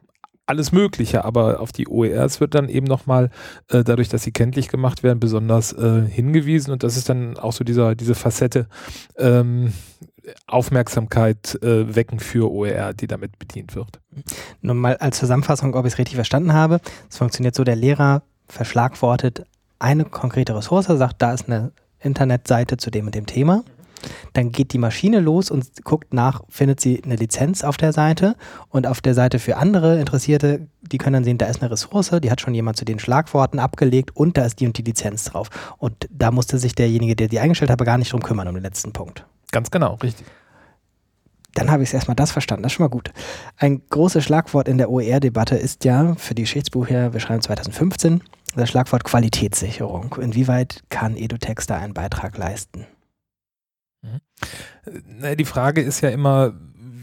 alles 0.47 0.73
Mögliche, 0.73 1.25
aber 1.25 1.61
auf 1.61 1.73
die 1.73 1.89
OERs 1.89 2.41
wird 2.41 2.55
dann 2.55 2.69
eben 2.69 2.87
nochmal, 2.87 3.31
äh, 3.69 3.83
dadurch, 3.85 4.09
dass 4.09 4.23
sie 4.23 4.33
kenntlich 4.33 4.69
gemacht 4.69 5.03
werden, 5.03 5.21
besonders 5.21 5.73
äh, 5.73 6.03
hingewiesen 6.09 6.73
und 6.73 6.83
das 6.83 6.97
ist 6.97 7.09
dann 7.09 7.37
auch 7.37 7.53
so 7.53 7.65
dieser, 7.65 7.95
diese 7.95 8.15
Facette 8.15 8.69
ähm, 9.19 9.73
Aufmerksamkeit 10.47 11.59
äh, 11.63 11.95
wecken 11.95 12.19
für 12.21 12.51
OER, 12.51 12.95
die 12.95 13.07
damit 13.07 13.39
bedient 13.39 13.75
wird. 13.75 14.01
Nur 14.61 14.75
mal 14.75 14.97
als 14.97 15.19
Zusammenfassung, 15.19 15.75
ob 15.75 15.87
ich 15.87 15.93
es 15.93 15.99
richtig 15.99 16.17
verstanden 16.17 16.53
habe. 16.53 16.81
Es 17.09 17.19
funktioniert 17.19 17.55
so, 17.55 17.65
der 17.65 17.77
Lehrer 17.77 18.23
verschlagwortet 18.49 19.45
eine 19.79 20.05
konkrete 20.05 20.57
Ressource, 20.57 20.87
sagt, 20.87 21.21
da 21.21 21.35
ist 21.35 21.49
eine 21.49 21.73
Internetseite 22.01 22.77
zu 22.77 22.91
dem 22.91 23.07
und 23.07 23.15
dem 23.15 23.27
Thema. 23.27 23.63
Dann 24.33 24.53
geht 24.53 24.73
die 24.73 24.79
Maschine 24.79 25.21
los 25.21 25.51
und 25.51 25.85
guckt 25.85 26.15
nach, 26.15 26.43
findet 26.49 26.81
sie 26.81 27.03
eine 27.05 27.17
Lizenz 27.17 27.65
auf 27.65 27.77
der 27.77 27.93
Seite 27.93 28.37
und 28.69 28.87
auf 28.87 29.01
der 29.01 29.15
Seite 29.15 29.39
für 29.39 29.57
andere 29.57 29.99
Interessierte, 29.99 30.67
die 30.83 30.99
können 30.99 31.15
dann 31.15 31.25
sehen, 31.25 31.39
da 31.39 31.47
ist 31.47 31.63
eine 31.63 31.71
Ressource, 31.71 32.13
die 32.23 32.31
hat 32.31 32.41
schon 32.41 32.55
jemand 32.55 32.77
zu 32.77 32.85
den 32.85 32.99
Schlagworten 32.99 33.59
abgelegt 33.59 34.15
und 34.15 34.37
da 34.37 34.45
ist 34.45 34.61
die 34.61 34.67
und 34.67 34.79
die 34.79 34.83
Lizenz 34.83 35.25
drauf. 35.25 35.49
Und 35.79 36.09
da 36.11 36.31
musste 36.31 36.59
sich 36.59 36.75
derjenige, 36.75 37.17
der 37.17 37.29
die 37.29 37.41
eingestellt 37.41 37.71
hat, 37.71 37.85
gar 37.85 37.99
nicht 37.99 38.13
drum 38.13 38.23
kümmern, 38.23 38.49
um 38.49 38.55
den 38.55 38.63
letzten 38.63 38.93
Punkt. 38.93 39.25
Ganz 39.53 39.71
genau, 39.71 39.95
richtig. 39.95 40.27
Dann 41.55 41.71
habe 41.71 41.83
ich 41.83 41.89
es 41.89 41.95
erstmal 41.95 42.15
das 42.17 42.33
verstanden, 42.33 42.65
das 42.65 42.73
ist 42.73 42.77
schon 42.77 42.85
mal 42.85 42.91
gut. 42.91 43.13
Ein 43.57 43.81
großes 43.89 44.23
Schlagwort 44.23 44.69
in 44.69 44.77
der 44.77 44.91
OER-Debatte 44.91 45.57
ist 45.57 45.85
ja 45.85 46.15
für 46.17 46.35
die 46.35 46.43
Geschichtsbuch 46.43 46.89
her, 46.89 47.15
wir 47.15 47.21
schreiben 47.21 47.41
2015, 47.41 48.23
das 48.55 48.69
Schlagwort 48.69 49.05
Qualitätssicherung. 49.05 50.17
Inwieweit 50.21 50.83
kann 50.91 51.17
EduText 51.17 51.71
da 51.71 51.79
einen 51.79 51.95
Beitrag 51.95 52.37
leisten? 52.37 52.87
Mhm. 54.03 55.37
Die 55.37 55.45
Frage 55.45 55.81
ist 55.81 56.01
ja 56.01 56.11
immer, 56.11 56.55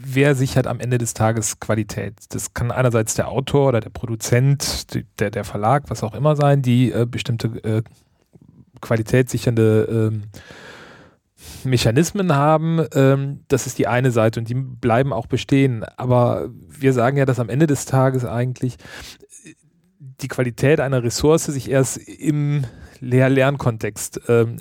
wer 0.05 0.35
sichert 0.35 0.67
am 0.67 0.79
Ende 0.79 0.97
des 0.97 1.13
Tages 1.13 1.59
Qualität? 1.59 2.13
Das 2.29 2.53
kann 2.53 2.71
einerseits 2.71 3.15
der 3.15 3.29
Autor 3.29 3.69
oder 3.69 3.79
der 3.79 3.89
Produzent, 3.89 4.87
der, 5.19 5.31
der 5.31 5.43
Verlag, 5.43 5.89
was 5.89 6.03
auch 6.03 6.13
immer 6.13 6.35
sein, 6.35 6.61
die 6.61 6.91
äh, 6.91 7.05
bestimmte 7.05 7.47
äh, 7.63 7.83
qualitätssichernde 8.81 10.11
ähm, 10.11 10.23
Mechanismen 11.63 12.35
haben. 12.35 12.85
Ähm, 12.93 13.41
das 13.47 13.67
ist 13.67 13.77
die 13.77 13.87
eine 13.87 14.11
Seite 14.11 14.39
und 14.39 14.49
die 14.49 14.55
bleiben 14.55 15.13
auch 15.13 15.27
bestehen. 15.27 15.83
Aber 15.97 16.49
wir 16.67 16.93
sagen 16.93 17.17
ja, 17.17 17.25
dass 17.25 17.39
am 17.39 17.49
Ende 17.49 17.67
des 17.67 17.85
Tages 17.85 18.25
eigentlich 18.25 18.77
die 19.99 20.27
Qualität 20.27 20.79
einer 20.79 21.03
Ressource 21.03 21.45
sich 21.45 21.69
erst 21.69 21.97
im 21.97 22.65
Lehr-Lernkontext 22.99 24.21
ähm, 24.27 24.57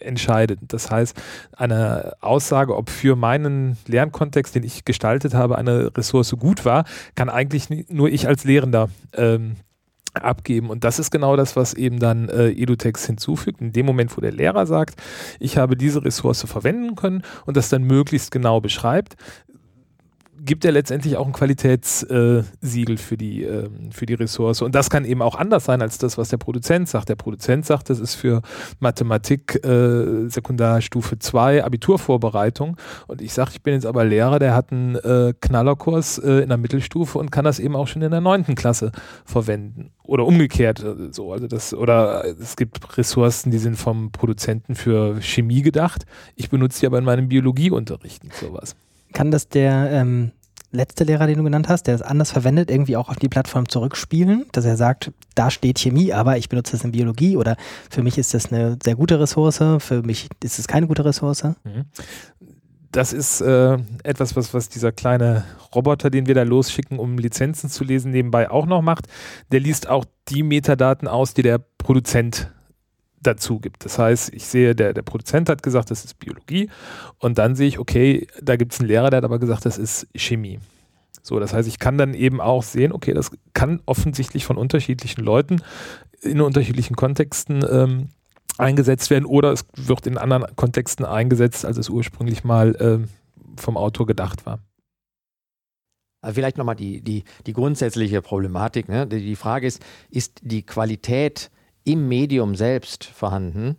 entscheidet. 0.00 0.60
Das 0.68 0.90
heißt, 0.90 1.20
eine 1.56 2.14
Aussage, 2.20 2.76
ob 2.76 2.90
für 2.90 3.16
meinen 3.16 3.76
Lernkontext, 3.86 4.54
den 4.54 4.64
ich 4.64 4.84
gestaltet 4.84 5.34
habe, 5.34 5.58
eine 5.58 5.96
Ressource 5.96 6.34
gut 6.38 6.64
war, 6.64 6.84
kann 7.14 7.28
eigentlich 7.28 7.68
nur 7.88 8.08
ich 8.08 8.26
als 8.26 8.44
Lehrender 8.44 8.88
ähm, 9.14 9.56
abgeben. 10.14 10.70
Und 10.70 10.84
das 10.84 10.98
ist 10.98 11.10
genau 11.10 11.36
das, 11.36 11.56
was 11.56 11.74
eben 11.74 11.98
dann 11.98 12.28
äh, 12.28 12.50
EduText 12.50 13.06
hinzufügt. 13.06 13.60
In 13.60 13.72
dem 13.72 13.86
Moment, 13.86 14.16
wo 14.16 14.20
der 14.20 14.32
Lehrer 14.32 14.66
sagt, 14.66 15.00
ich 15.38 15.56
habe 15.58 15.76
diese 15.76 16.04
Ressource 16.04 16.42
verwenden 16.42 16.96
können 16.96 17.22
und 17.46 17.56
das 17.56 17.68
dann 17.68 17.84
möglichst 17.84 18.30
genau 18.30 18.60
beschreibt, 18.60 19.16
gibt 20.48 20.64
er 20.64 20.72
letztendlich 20.72 21.16
auch 21.18 21.26
ein 21.26 21.34
Qualitätssiegel 21.34 22.96
für, 22.96 23.16
die, 23.18 23.44
äh, 23.44 23.68
für 23.90 24.06
die 24.06 24.14
Ressource. 24.14 24.62
Und 24.62 24.74
das 24.74 24.88
kann 24.88 25.04
eben 25.04 25.20
auch 25.20 25.34
anders 25.34 25.66
sein 25.66 25.82
als 25.82 25.98
das, 25.98 26.16
was 26.16 26.30
der 26.30 26.38
Produzent 26.38 26.88
sagt. 26.88 27.10
Der 27.10 27.16
Produzent 27.16 27.66
sagt, 27.66 27.90
das 27.90 28.00
ist 28.00 28.14
für 28.14 28.40
Mathematik 28.80 29.62
äh, 29.62 30.26
Sekundarstufe 30.28 31.18
2 31.18 31.64
Abiturvorbereitung. 31.64 32.78
Und 33.06 33.20
ich 33.20 33.34
sage, 33.34 33.50
ich 33.52 33.62
bin 33.62 33.74
jetzt 33.74 33.84
aber 33.84 34.06
Lehrer, 34.06 34.38
der 34.38 34.54
hat 34.54 34.72
einen 34.72 34.96
äh, 34.96 35.34
Knallerkurs 35.38 36.16
äh, 36.18 36.40
in 36.40 36.48
der 36.48 36.56
Mittelstufe 36.56 37.18
und 37.18 37.30
kann 37.30 37.44
das 37.44 37.58
eben 37.58 37.76
auch 37.76 37.86
schon 37.86 38.00
in 38.00 38.10
der 38.10 38.22
neunten 38.22 38.54
Klasse 38.54 38.90
verwenden. 39.26 39.90
Oder 40.02 40.24
umgekehrt 40.24 40.82
äh, 40.82 41.12
so. 41.12 41.30
Also 41.30 41.46
das, 41.46 41.74
oder 41.74 42.24
es 42.24 42.56
gibt 42.56 42.96
Ressourcen, 42.96 43.50
die 43.50 43.58
sind 43.58 43.76
vom 43.76 44.12
Produzenten 44.12 44.74
für 44.74 45.20
Chemie 45.20 45.60
gedacht. 45.60 46.06
Ich 46.36 46.48
benutze 46.48 46.80
die 46.80 46.86
aber 46.86 46.96
in 46.96 47.04
meinem 47.04 47.28
Biologieunterricht 47.28 48.24
und 48.24 48.32
sowas 48.32 48.74
kann 49.12 49.30
das 49.30 49.48
der 49.48 49.90
ähm, 49.90 50.32
letzte 50.70 51.04
Lehrer, 51.04 51.26
den 51.26 51.38
du 51.38 51.44
genannt 51.44 51.68
hast, 51.68 51.84
der 51.84 51.94
es 51.94 52.02
anders 52.02 52.30
verwendet, 52.30 52.70
irgendwie 52.70 52.96
auch 52.96 53.08
auf 53.08 53.16
die 53.16 53.28
Plattform 53.28 53.68
zurückspielen, 53.68 54.46
dass 54.52 54.64
er 54.64 54.76
sagt, 54.76 55.12
da 55.34 55.50
steht 55.50 55.78
Chemie, 55.78 56.12
aber 56.12 56.36
ich 56.36 56.48
benutze 56.48 56.76
es 56.76 56.84
in 56.84 56.92
Biologie 56.92 57.36
oder 57.36 57.56
für 57.90 58.02
mich 58.02 58.18
ist 58.18 58.34
das 58.34 58.52
eine 58.52 58.78
sehr 58.82 58.94
gute 58.94 59.18
Ressource, 59.18 59.58
für 59.78 60.02
mich 60.02 60.28
ist 60.42 60.58
es 60.58 60.68
keine 60.68 60.86
gute 60.86 61.04
Ressource? 61.04 61.44
Mhm. 61.44 61.84
Das 62.90 63.12
ist 63.12 63.42
äh, 63.42 63.76
etwas, 64.02 64.34
was, 64.34 64.54
was 64.54 64.70
dieser 64.70 64.92
kleine 64.92 65.44
Roboter, 65.74 66.08
den 66.08 66.26
wir 66.26 66.34
da 66.34 66.42
losschicken, 66.42 66.98
um 66.98 67.18
Lizenzen 67.18 67.68
zu 67.68 67.84
lesen, 67.84 68.12
nebenbei 68.12 68.50
auch 68.50 68.64
noch 68.64 68.80
macht. 68.80 69.08
Der 69.52 69.60
liest 69.60 69.88
auch 69.88 70.06
die 70.28 70.42
Metadaten 70.42 71.06
aus, 71.06 71.34
die 71.34 71.42
der 71.42 71.58
Produzent 71.58 72.50
dazu 73.22 73.58
gibt. 73.58 73.84
Das 73.84 73.98
heißt, 73.98 74.32
ich 74.32 74.46
sehe, 74.46 74.74
der, 74.74 74.94
der 74.94 75.02
Produzent 75.02 75.48
hat 75.48 75.62
gesagt, 75.62 75.90
das 75.90 76.04
ist 76.04 76.18
Biologie 76.18 76.70
und 77.18 77.38
dann 77.38 77.54
sehe 77.54 77.68
ich, 77.68 77.78
okay, 77.78 78.26
da 78.40 78.56
gibt 78.56 78.72
es 78.72 78.80
einen 78.80 78.88
Lehrer, 78.88 79.10
der 79.10 79.18
hat 79.18 79.24
aber 79.24 79.38
gesagt, 79.38 79.64
das 79.64 79.78
ist 79.78 80.06
Chemie. 80.14 80.60
So, 81.22 81.40
das 81.40 81.52
heißt, 81.52 81.68
ich 81.68 81.78
kann 81.78 81.98
dann 81.98 82.14
eben 82.14 82.40
auch 82.40 82.62
sehen, 82.62 82.92
okay, 82.92 83.12
das 83.12 83.30
kann 83.52 83.82
offensichtlich 83.86 84.44
von 84.44 84.56
unterschiedlichen 84.56 85.22
Leuten 85.22 85.62
in 86.22 86.40
unterschiedlichen 86.40 86.96
Kontexten 86.96 87.64
ähm, 87.70 88.08
eingesetzt 88.56 89.10
werden 89.10 89.24
oder 89.24 89.52
es 89.52 89.66
wird 89.76 90.06
in 90.06 90.18
anderen 90.18 90.44
Kontexten 90.56 91.04
eingesetzt, 91.04 91.64
als 91.64 91.76
es 91.76 91.88
ursprünglich 91.88 92.44
mal 92.44 92.76
ähm, 92.80 93.08
vom 93.56 93.76
Autor 93.76 94.06
gedacht 94.06 94.46
war. 94.46 94.60
Vielleicht 96.32 96.58
nochmal 96.58 96.74
die, 96.74 97.00
die, 97.00 97.22
die 97.46 97.52
grundsätzliche 97.52 98.22
Problematik. 98.22 98.88
Ne? 98.88 99.06
Die 99.06 99.36
Frage 99.36 99.68
ist, 99.68 99.84
ist 100.10 100.40
die 100.42 100.62
Qualität 100.62 101.50
im 101.88 102.06
Medium 102.06 102.54
selbst 102.54 103.04
vorhanden 103.04 103.76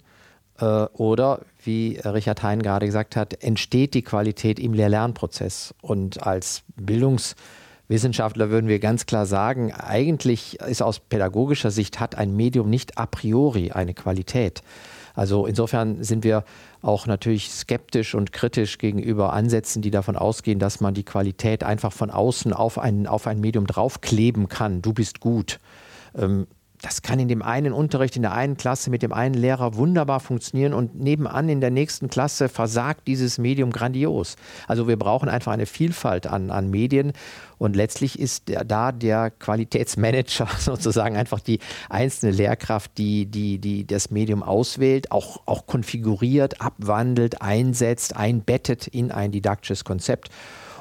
äh, 0.59 0.65
oder, 0.65 1.41
wie 1.63 1.99
Richard 2.03 2.41
Hein 2.41 2.63
gerade 2.63 2.87
gesagt 2.87 3.15
hat, 3.15 3.43
entsteht 3.43 3.93
die 3.93 4.01
Qualität 4.01 4.59
im 4.59 4.73
Lehr-Lernprozess. 4.73 5.75
Und 5.81 6.25
als 6.25 6.63
Bildungswissenschaftler 6.75 8.49
würden 8.49 8.67
wir 8.67 8.79
ganz 8.79 9.05
klar 9.05 9.27
sagen, 9.27 9.71
eigentlich 9.73 10.59
ist 10.61 10.81
aus 10.81 10.99
pädagogischer 10.99 11.69
Sicht 11.69 11.99
hat 11.99 12.15
ein 12.15 12.35
Medium 12.35 12.69
nicht 12.69 12.97
a 12.97 13.05
priori 13.05 13.71
eine 13.71 13.93
Qualität. 13.93 14.63
Also 15.13 15.45
insofern 15.45 16.03
sind 16.03 16.23
wir 16.23 16.45
auch 16.81 17.05
natürlich 17.05 17.51
skeptisch 17.51 18.15
und 18.15 18.31
kritisch 18.31 18.79
gegenüber 18.79 19.33
Ansätzen, 19.33 19.83
die 19.83 19.91
davon 19.91 20.15
ausgehen, 20.15 20.57
dass 20.57 20.79
man 20.79 20.95
die 20.95 21.03
Qualität 21.03 21.63
einfach 21.63 21.91
von 21.91 22.09
außen 22.09 22.53
auf 22.53 22.79
ein, 22.79 23.05
auf 23.05 23.27
ein 23.27 23.39
Medium 23.39 23.67
draufkleben 23.67 24.47
kann. 24.49 24.81
Du 24.81 24.93
bist 24.93 25.19
gut. 25.19 25.59
Ähm, 26.17 26.47
das 26.81 27.01
kann 27.01 27.19
in 27.19 27.27
dem 27.27 27.41
einen 27.41 27.73
Unterricht, 27.73 28.15
in 28.15 28.21
der 28.21 28.33
einen 28.33 28.55
Klasse 28.55 28.89
mit 28.89 29.01
dem 29.01 29.11
einen 29.11 29.33
Lehrer 29.33 29.75
wunderbar 29.75 30.19
funktionieren 30.19 30.73
und 30.73 30.99
nebenan 30.99 31.49
in 31.49 31.59
der 31.59 31.71
nächsten 31.71 32.09
Klasse 32.09 32.47
versagt 32.47 33.07
dieses 33.07 33.37
Medium 33.37 33.71
grandios. 33.71 34.37
Also 34.67 34.87
wir 34.87 34.97
brauchen 34.97 35.27
einfach 35.27 35.51
eine 35.51 35.65
Vielfalt 35.65 36.27
an, 36.27 36.51
an 36.51 36.69
Medien 36.69 37.13
und 37.57 37.75
letztlich 37.75 38.17
ist 38.17 38.47
der, 38.47 38.63
da 38.63 38.91
der 38.91 39.29
Qualitätsmanager 39.31 40.47
sozusagen 40.59 41.17
einfach 41.17 41.41
die 41.41 41.59
einzelne 41.89 42.31
Lehrkraft, 42.31 42.97
die, 42.97 43.25
die, 43.25 43.59
die 43.59 43.85
das 43.85 44.09
Medium 44.09 44.41
auswählt, 44.41 45.11
auch, 45.11 45.41
auch 45.45 45.65
konfiguriert, 45.67 46.61
abwandelt, 46.61 47.41
einsetzt, 47.41 48.15
einbettet 48.15 48.87
in 48.87 49.11
ein 49.11 49.31
didaktisches 49.31 49.83
Konzept. 49.83 50.29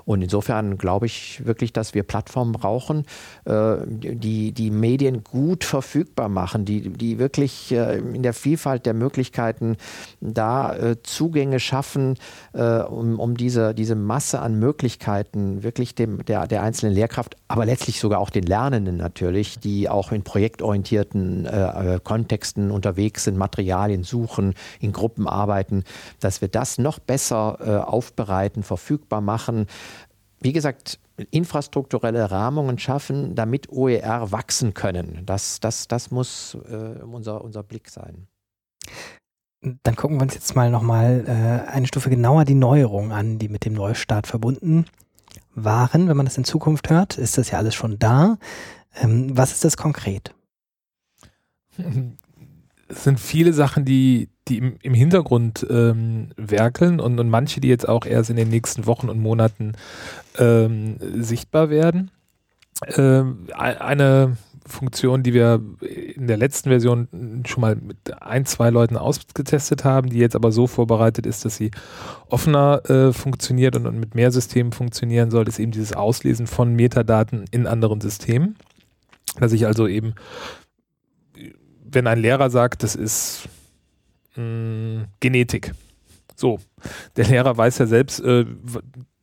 Und 0.09 0.23
insofern 0.23 0.79
glaube 0.79 1.05
ich 1.05 1.45
wirklich, 1.45 1.75
dass 1.75 1.93
wir 1.93 2.03
Plattformen 2.03 2.53
brauchen, 2.53 3.05
äh, 3.45 3.77
die 3.87 4.53
die 4.53 4.71
Medien 4.71 5.23
gut 5.23 5.65
verfügbar 5.65 6.31
machen, 6.31 6.65
die, 6.65 6.89
die 6.89 7.19
wirklich 7.19 7.73
äh, 7.73 7.99
in 7.99 8.23
der 8.23 8.33
Vielfalt 8.33 8.87
der 8.87 8.95
Möglichkeiten 8.95 9.77
da 10.23 10.75
äh, 10.75 11.03
Zugänge 11.03 11.61
schaffen, 11.61 12.15
um, 12.55 13.21
um 13.21 13.37
diese, 13.37 13.75
diese 13.75 13.95
Masse 13.95 14.41
an 14.41 14.59
Möglichkeiten 14.59 15.63
wirklich 15.63 15.95
dem, 15.95 16.25
der, 16.25 16.47
der 16.47 16.63
einzelnen 16.63 16.95
Lehrkraft, 16.95 17.37
aber 17.49 17.67
letztlich 17.67 18.01
sogar 18.01 18.21
auch 18.21 18.31
den 18.31 18.45
Lernenden 18.45 18.97
natürlich, 18.97 19.59
die 19.61 19.89
auch 19.89 20.13
in 20.13 20.23
projektorientierten 20.23 21.49
Kontexten 22.05 22.71
unterwegs 22.71 23.25
sind, 23.25 23.37
Materialien 23.37 24.05
suchen, 24.05 24.55
in 24.81 24.93
Gruppen 24.93 25.27
arbeiten, 25.29 25.85
dass 26.21 26.41
wir 26.41 26.49
das 26.49 26.79
noch 26.79 26.99
besser 26.99 27.89
aufbereiten, 27.89 28.63
verfügbar 28.63 29.21
machen, 29.21 29.67
wie 30.41 30.53
gesagt, 30.53 30.99
infrastrukturelle 31.31 32.31
Rahmungen 32.31 32.79
schaffen, 32.79 33.35
damit 33.35 33.71
OER 33.71 34.31
wachsen 34.31 34.75
können. 34.75 35.23
Das, 35.27 35.61
das, 35.61 35.89
das 35.89 36.11
muss 36.11 36.57
äh, 36.71 37.03
unser, 37.03 37.43
unser 37.43 37.63
Blick 37.63 37.89
sein. 37.91 38.29
Dann 39.61 39.97
gucken 39.97 40.19
wir 40.19 40.23
uns 40.23 40.35
jetzt 40.35 40.55
mal 40.55 40.71
nochmal 40.71 41.25
äh, 41.27 41.69
eine 41.71 41.89
Stufe 41.89 42.11
genauer 42.11 42.45
die 42.45 42.55
Neuerungen 42.55 43.11
an, 43.11 43.39
die 43.39 43.49
mit 43.49 43.65
dem 43.65 43.73
Neustart 43.73 44.29
verbunden 44.29 44.87
waren. 45.55 46.09
Wenn 46.09 46.17
man 46.17 46.27
das 46.27 46.39
in 46.39 46.45
Zukunft 46.45 46.91
hört, 46.91 47.19
ist 47.19 47.39
das 47.39 47.51
ja 47.51 47.59
alles 47.59 47.75
schon 47.75 47.99
da. 47.99 48.39
Ähm, 48.95 49.37
was 49.37 49.53
ist 49.53 49.65
das 49.65 49.77
konkret? 49.77 50.35
Es 52.89 53.05
sind 53.05 53.21
viele 53.21 53.53
Sachen, 53.53 53.85
die, 53.85 54.29
die 54.49 54.59
im, 54.59 54.77
im 54.83 54.95
Hintergrund 54.95 55.67
ähm, 55.69 56.31
werkeln 56.37 57.01
und, 57.01 57.19
und 57.21 57.29
manche, 57.29 57.61
die 57.61 57.69
jetzt 57.69 57.89
auch 57.89 58.07
erst 58.07 58.31
in 58.31 58.37
den 58.37 58.49
nächsten 58.49 58.87
Wochen 58.87 59.09
und 59.09 59.21
Monaten 59.21 59.73
ähm, 60.39 60.97
sichtbar 61.23 61.71
werden. 61.71 62.11
Ähm, 62.97 63.47
eine 63.55 64.37
Funktion, 64.69 65.23
die 65.23 65.35
wir 65.35 65.63
in 65.81 66.27
der 66.27 66.37
letzten 66.37 66.69
Version 66.69 67.43
schon 67.47 67.61
mal 67.61 67.77
mit 67.77 68.23
ein, 68.23 68.47
zwei 68.47 68.71
Leuten 68.71 68.97
ausgetestet 68.97 69.85
haben, 69.85 70.11
die 70.11 70.19
jetzt 70.19 70.37
aber 70.37 70.53
so 70.53 70.67
vorbereitet 70.67 71.27
ist, 71.27 71.45
dass 71.45 71.57
sie 71.57 71.71
offener 72.29 72.89
äh, 72.89 73.13
funktioniert 73.13 73.77
und, 73.77 73.87
und 73.87 73.99
mit 73.99 74.15
mehr 74.15 74.31
Systemen 74.31 74.73
funktionieren 74.73 75.31
soll, 75.31 75.49
ist 75.49 75.59
eben 75.59 75.73
dieses 75.73 75.93
Auslesen 75.93 76.47
von 76.47 76.75
Metadaten 76.75 77.45
in 77.51 77.67
anderen 77.67 78.01
Systemen. 78.01 78.57
Dass 79.41 79.53
ich 79.53 79.67
also 79.67 79.87
eben 79.87 80.15
wenn 81.91 82.07
ein 82.07 82.21
Lehrer 82.21 82.51
sagt, 82.51 82.83
das 82.83 82.95
ist 82.95 83.49
mh, 84.37 84.43
hm, 84.43 85.05
Genetik. 85.21 85.73
So, 86.37 86.61
der 87.17 87.27
Lehrer 87.27 87.57
weiß 87.57 87.79
ja 87.79 87.87
selbst, 87.87 88.21
äh, 88.21 88.45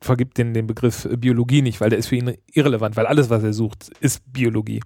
vergibt 0.02 0.38
den, 0.38 0.54
den 0.54 0.68
Begriff 0.68 1.08
Biologie 1.18 1.62
nicht, 1.62 1.82
weil 1.82 1.90
der 1.90 2.00
ist 2.00 2.08
für 2.08 2.16
ihn 2.16 2.38
irrelevant, 2.54 2.96
weil 2.96 3.08
alles, 3.08 3.30
was 3.30 3.44
er 3.44 3.54
sucht, 3.54 3.90
ist 4.00 4.22
Biologie. 4.32 4.82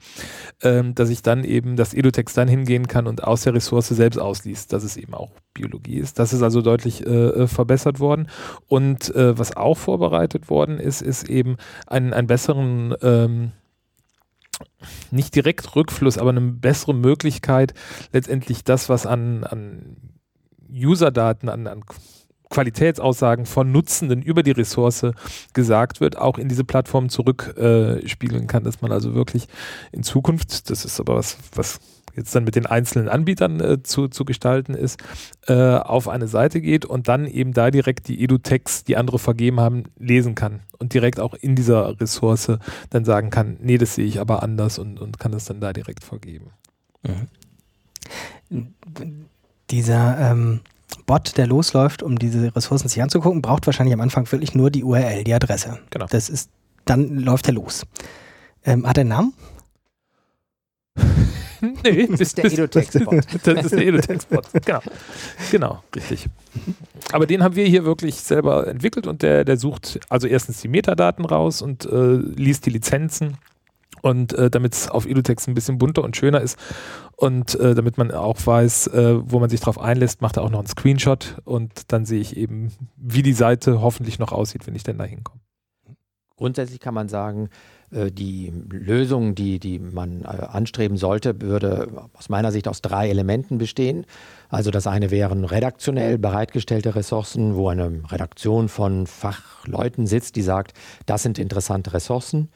Ähm, 0.63 0.95
dass 0.95 1.09
ich 1.09 1.21
dann 1.21 1.43
eben, 1.43 1.75
dass 1.75 1.93
Edutext 1.93 2.37
dann 2.37 2.47
hingehen 2.47 2.87
kann 2.87 3.05
und 3.05 3.23
aus 3.23 3.43
der 3.43 3.53
Ressource 3.53 3.89
selbst 3.89 4.17
ausliest, 4.17 4.73
dass 4.73 4.83
es 4.83 4.97
eben 4.97 5.13
auch 5.13 5.31
Biologie 5.53 5.97
ist. 5.97 6.19
Das 6.19 6.33
ist 6.33 6.41
also 6.41 6.61
deutlich 6.61 7.05
äh, 7.05 7.09
äh, 7.09 7.47
verbessert 7.47 7.99
worden. 7.99 8.27
Und 8.67 9.13
äh, 9.15 9.37
was 9.37 9.55
auch 9.55 9.77
vorbereitet 9.77 10.49
worden 10.49 10.79
ist, 10.79 11.01
ist 11.01 11.29
eben 11.29 11.57
einen, 11.85 12.13
einen 12.13 12.27
besseren 12.27 12.95
ähm, 13.01 13.51
nicht 15.11 15.35
direkt 15.35 15.75
Rückfluss, 15.75 16.17
aber 16.17 16.29
eine 16.29 16.41
bessere 16.41 16.93
Möglichkeit, 16.93 17.73
letztendlich 18.11 18.63
das, 18.63 18.89
was 18.89 19.05
an, 19.05 19.43
an 19.43 19.97
User-Daten, 20.71 21.49
an, 21.49 21.67
an 21.67 21.83
Qualitätsaussagen 22.49 23.45
von 23.45 23.71
Nutzenden 23.71 24.21
über 24.21 24.41
die 24.41 24.51
Ressource 24.51 25.05
gesagt 25.53 26.01
wird, 26.01 26.17
auch 26.17 26.37
in 26.37 26.49
diese 26.49 26.63
Plattform 26.63 27.09
zurückspiegeln 27.09 28.43
äh, 28.43 28.47
kann, 28.47 28.63
dass 28.63 28.81
man 28.81 28.91
also 28.91 29.13
wirklich 29.13 29.47
in 29.91 30.03
Zukunft, 30.03 30.69
das 30.69 30.83
ist 30.83 30.99
aber 30.99 31.15
was, 31.15 31.37
was 31.53 31.79
jetzt 32.19 32.35
dann 32.35 32.43
mit 32.43 32.55
den 32.55 32.65
einzelnen 32.65 33.09
Anbietern 33.09 33.59
äh, 33.59 33.83
zu, 33.83 34.07
zu 34.07 34.25
gestalten 34.25 34.73
ist, 34.73 35.01
äh, 35.47 35.53
auf 35.53 36.07
eine 36.07 36.27
Seite 36.27 36.61
geht 36.61 36.85
und 36.85 37.07
dann 37.07 37.25
eben 37.25 37.53
da 37.53 37.71
direkt 37.71 38.07
die 38.07 38.23
Edu-Text, 38.23 38.87
die 38.87 38.97
andere 38.97 39.17
vergeben 39.19 39.59
haben, 39.59 39.83
lesen 39.97 40.35
kann 40.35 40.61
und 40.77 40.93
direkt 40.93 41.19
auch 41.19 41.33
in 41.33 41.55
dieser 41.55 41.99
Ressource 41.99 42.51
dann 42.89 43.05
sagen 43.05 43.29
kann, 43.29 43.57
nee, 43.61 43.77
das 43.77 43.95
sehe 43.95 44.05
ich 44.05 44.19
aber 44.19 44.43
anders 44.43 44.77
und, 44.79 44.99
und 44.99 45.19
kann 45.19 45.31
das 45.31 45.45
dann 45.45 45.59
da 45.59 45.73
direkt 45.73 46.03
vergeben. 46.03 46.51
Mhm. 48.49 48.73
Dieser 49.69 50.31
ähm 50.31 50.61
Bot, 51.05 51.37
der 51.37 51.47
losläuft, 51.47 52.03
um 52.03 52.19
diese 52.19 52.55
Ressourcen 52.55 52.87
sich 52.87 53.01
anzugucken, 53.01 53.41
braucht 53.41 53.65
wahrscheinlich 53.65 53.93
am 53.93 54.01
Anfang 54.01 54.31
wirklich 54.31 54.53
nur 54.55 54.69
die 54.71 54.83
URL, 54.83 55.23
die 55.23 55.33
Adresse. 55.33 55.79
Genau. 55.89 56.07
Das 56.07 56.29
ist, 56.29 56.49
dann 56.85 57.17
läuft 57.17 57.47
er 57.47 57.53
los. 57.53 57.85
Ähm, 58.63 58.87
hat 58.87 58.97
er 58.97 59.01
einen 59.01 59.09
Namen? 59.09 59.33
nee, 61.83 62.07
das 62.07 62.19
ist 62.19 62.37
der 62.37 62.45
Edotext-Bot. 62.45 63.25
Das 63.43 63.65
ist 63.65 63.71
der 63.71 63.87
Edotext-Bot. 63.87 64.47
Genau. 64.65 64.81
genau, 65.51 65.83
richtig. 65.95 66.27
Aber 67.11 67.25
den 67.25 67.43
haben 67.43 67.55
wir 67.55 67.65
hier 67.65 67.85
wirklich 67.85 68.15
selber 68.15 68.67
entwickelt 68.67 69.07
und 69.07 69.21
der, 69.21 69.43
der 69.45 69.57
sucht 69.57 69.99
also 70.09 70.27
erstens 70.27 70.61
die 70.61 70.67
Metadaten 70.67 71.25
raus 71.25 71.61
und 71.61 71.85
äh, 71.85 72.15
liest 72.15 72.65
die 72.65 72.69
Lizenzen 72.69 73.37
und 74.01 74.33
äh, 74.33 74.49
damit 74.49 74.73
es 74.73 74.89
auf 74.89 75.05
Edotext 75.05 75.47
ein 75.47 75.53
bisschen 75.53 75.77
bunter 75.77 76.03
und 76.03 76.15
schöner 76.15 76.41
ist 76.41 76.57
und 77.15 77.55
äh, 77.55 77.75
damit 77.75 77.97
man 77.97 78.11
auch 78.11 78.37
weiß, 78.45 78.87
äh, 78.87 79.15
wo 79.29 79.39
man 79.39 79.49
sich 79.49 79.59
drauf 79.59 79.79
einlässt, 79.79 80.21
macht 80.21 80.37
er 80.37 80.43
auch 80.43 80.49
noch 80.49 80.59
einen 80.59 80.67
Screenshot 80.67 81.37
und 81.43 81.91
dann 81.91 82.05
sehe 82.05 82.21
ich 82.21 82.37
eben, 82.37 82.71
wie 82.95 83.23
die 83.23 83.33
Seite 83.33 83.81
hoffentlich 83.81 84.19
noch 84.19 84.31
aussieht, 84.31 84.67
wenn 84.67 84.75
ich 84.75 84.83
denn 84.83 84.97
da 84.97 85.03
hinkomme. 85.03 85.41
Grundsätzlich 86.37 86.79
kann 86.79 86.93
man 86.93 87.09
sagen, 87.09 87.49
die 87.91 88.53
Lösung, 88.69 89.35
die, 89.35 89.59
die 89.59 89.79
man 89.79 90.21
äh, 90.21 90.27
anstreben 90.27 90.97
sollte, 90.97 91.41
würde 91.41 91.87
aus 92.13 92.29
meiner 92.29 92.51
Sicht 92.51 92.67
aus 92.67 92.81
drei 92.81 93.09
Elementen 93.09 93.57
bestehen. 93.57 94.05
Also 94.49 94.71
das 94.71 94.87
eine 94.87 95.11
wären 95.11 95.43
redaktionell 95.43 96.17
bereitgestellte 96.17 96.95
Ressourcen, 96.95 97.55
wo 97.55 97.69
eine 97.69 98.01
Redaktion 98.11 98.69
von 98.69 99.07
Fachleuten 99.07 100.07
sitzt, 100.07 100.35
die 100.35 100.41
sagt, 100.41 100.73
das 101.05 101.23
sind 101.23 101.39
interessante 101.39 101.93
Ressourcen. 101.93 102.49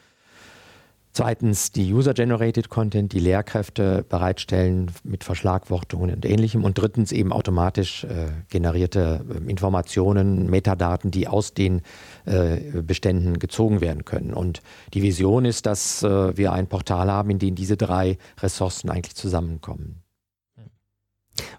Zweitens 1.16 1.70
die 1.70 1.94
User-Generated 1.94 2.70
Content, 2.70 3.12
die 3.12 3.20
Lehrkräfte 3.20 4.04
bereitstellen 4.08 4.90
mit 5.04 5.22
Verschlagwortungen 5.22 6.12
und 6.12 6.24
ähnlichem. 6.24 6.64
Und 6.64 6.76
drittens 6.76 7.12
eben 7.12 7.32
automatisch 7.32 8.02
äh, 8.02 8.26
generierte 8.50 9.24
äh, 9.30 9.48
Informationen, 9.48 10.50
Metadaten, 10.50 11.12
die 11.12 11.28
aus 11.28 11.54
den 11.54 11.82
äh, 12.24 12.82
Beständen 12.82 13.38
gezogen 13.38 13.80
werden 13.80 14.04
können. 14.04 14.34
Und 14.34 14.60
die 14.92 15.02
Vision 15.02 15.44
ist, 15.44 15.66
dass 15.66 16.02
äh, 16.02 16.36
wir 16.36 16.52
ein 16.52 16.66
Portal 16.66 17.08
haben, 17.08 17.30
in 17.30 17.38
dem 17.38 17.54
diese 17.54 17.76
drei 17.76 18.18
Ressourcen 18.40 18.90
eigentlich 18.90 19.14
zusammenkommen. 19.14 20.02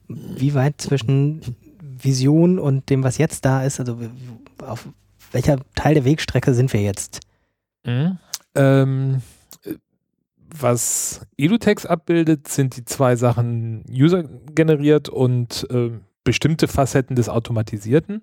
Wie 0.09 0.53
weit 0.53 0.81
zwischen 0.81 1.55
Vision 1.79 2.59
und 2.59 2.89
dem, 2.89 3.03
was 3.03 3.17
jetzt 3.17 3.45
da 3.45 3.63
ist, 3.63 3.79
also 3.79 3.97
auf 4.57 4.89
welcher 5.31 5.59
Teil 5.75 5.93
der 5.93 6.03
Wegstrecke 6.03 6.53
sind 6.53 6.73
wir 6.73 6.81
jetzt? 6.81 7.21
Mhm. 7.85 8.17
Ähm 8.53 9.21
was 10.61 11.21
Edutext 11.37 11.89
abbildet, 11.89 12.47
sind 12.47 12.77
die 12.77 12.85
zwei 12.85 13.15
Sachen 13.15 13.83
User 13.89 14.23
generiert 14.23 15.09
und 15.09 15.67
äh, 15.69 15.91
bestimmte 16.23 16.67
Facetten 16.67 17.15
des 17.15 17.29
Automatisierten. 17.29 18.21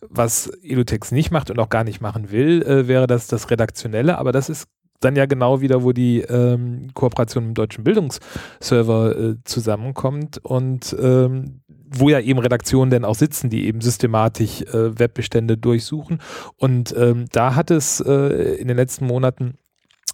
Was 0.00 0.48
Edutext 0.62 1.12
nicht 1.12 1.30
macht 1.30 1.50
und 1.50 1.58
auch 1.58 1.68
gar 1.68 1.84
nicht 1.84 2.00
machen 2.00 2.30
will, 2.30 2.62
äh, 2.62 2.88
wäre 2.88 3.06
das 3.06 3.26
das 3.26 3.50
Redaktionelle, 3.50 4.18
aber 4.18 4.32
das 4.32 4.48
ist 4.48 4.68
dann 5.00 5.16
ja 5.16 5.26
genau 5.26 5.60
wieder, 5.60 5.82
wo 5.82 5.92
die 5.92 6.20
ähm, 6.20 6.90
Kooperation 6.94 7.44
dem 7.44 7.54
deutschen 7.54 7.84
Bildungsserver 7.84 9.16
äh, 9.18 9.34
zusammenkommt 9.44 10.38
und 10.42 10.96
ähm, 10.98 11.60
wo 11.68 12.08
ja 12.08 12.20
eben 12.20 12.38
Redaktionen 12.38 12.90
denn 12.90 13.04
auch 13.04 13.14
sitzen, 13.14 13.50
die 13.50 13.66
eben 13.66 13.80
systematisch 13.80 14.62
äh, 14.62 14.98
Webbestände 14.98 15.56
durchsuchen. 15.56 16.20
Und 16.56 16.94
ähm, 16.96 17.26
da 17.32 17.54
hat 17.54 17.70
es 17.70 18.00
äh, 18.00 18.56
in 18.56 18.68
den 18.68 18.76
letzten 18.76 19.06
Monaten 19.06 19.58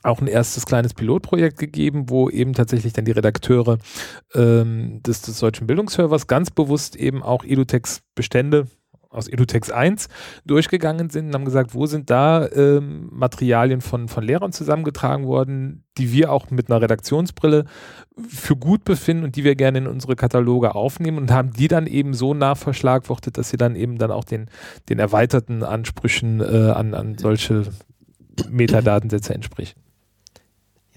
auch 0.02 0.20
ein 0.20 0.26
erstes 0.26 0.66
kleines 0.66 0.94
Pilotprojekt 0.94 1.58
gegeben, 1.58 2.08
wo 2.08 2.30
eben 2.30 2.54
tatsächlich 2.54 2.92
dann 2.92 3.04
die 3.04 3.12
Redakteure 3.12 3.78
ähm, 4.34 5.02
des, 5.02 5.22
des 5.22 5.38
deutschen 5.38 5.66
Bildungsservers 5.66 6.26
ganz 6.26 6.50
bewusst 6.50 6.96
eben 6.96 7.22
auch 7.22 7.44
Edutex-Bestände 7.44 8.66
aus 9.10 9.26
Edutex 9.26 9.70
1 9.70 10.08
durchgegangen 10.46 11.10
sind 11.10 11.26
und 11.26 11.34
haben 11.34 11.44
gesagt, 11.44 11.74
wo 11.74 11.86
sind 11.86 12.10
da 12.10 12.46
ähm, 12.46 13.08
Materialien 13.10 13.80
von, 13.80 14.06
von 14.06 14.22
Lehrern 14.22 14.52
zusammengetragen 14.52 15.26
worden, 15.26 15.84
die 15.98 16.12
wir 16.12 16.30
auch 16.30 16.50
mit 16.50 16.70
einer 16.70 16.80
Redaktionsbrille 16.80 17.64
für 18.28 18.56
gut 18.56 18.84
befinden 18.84 19.24
und 19.24 19.34
die 19.34 19.42
wir 19.42 19.56
gerne 19.56 19.78
in 19.78 19.86
unsere 19.88 20.14
Kataloge 20.14 20.76
aufnehmen 20.76 21.18
und 21.18 21.32
haben 21.32 21.52
die 21.52 21.66
dann 21.66 21.88
eben 21.88 22.14
so 22.14 22.34
nachverschlagwortet, 22.34 23.36
dass 23.36 23.50
sie 23.50 23.56
dann 23.56 23.74
eben 23.74 23.98
dann 23.98 24.12
auch 24.12 24.24
den, 24.24 24.48
den 24.88 25.00
erweiterten 25.00 25.64
Ansprüchen 25.64 26.40
äh, 26.40 26.70
an, 26.70 26.94
an 26.94 27.18
solche 27.18 27.64
Metadatensätze 28.48 29.34
entsprechen. 29.34 29.80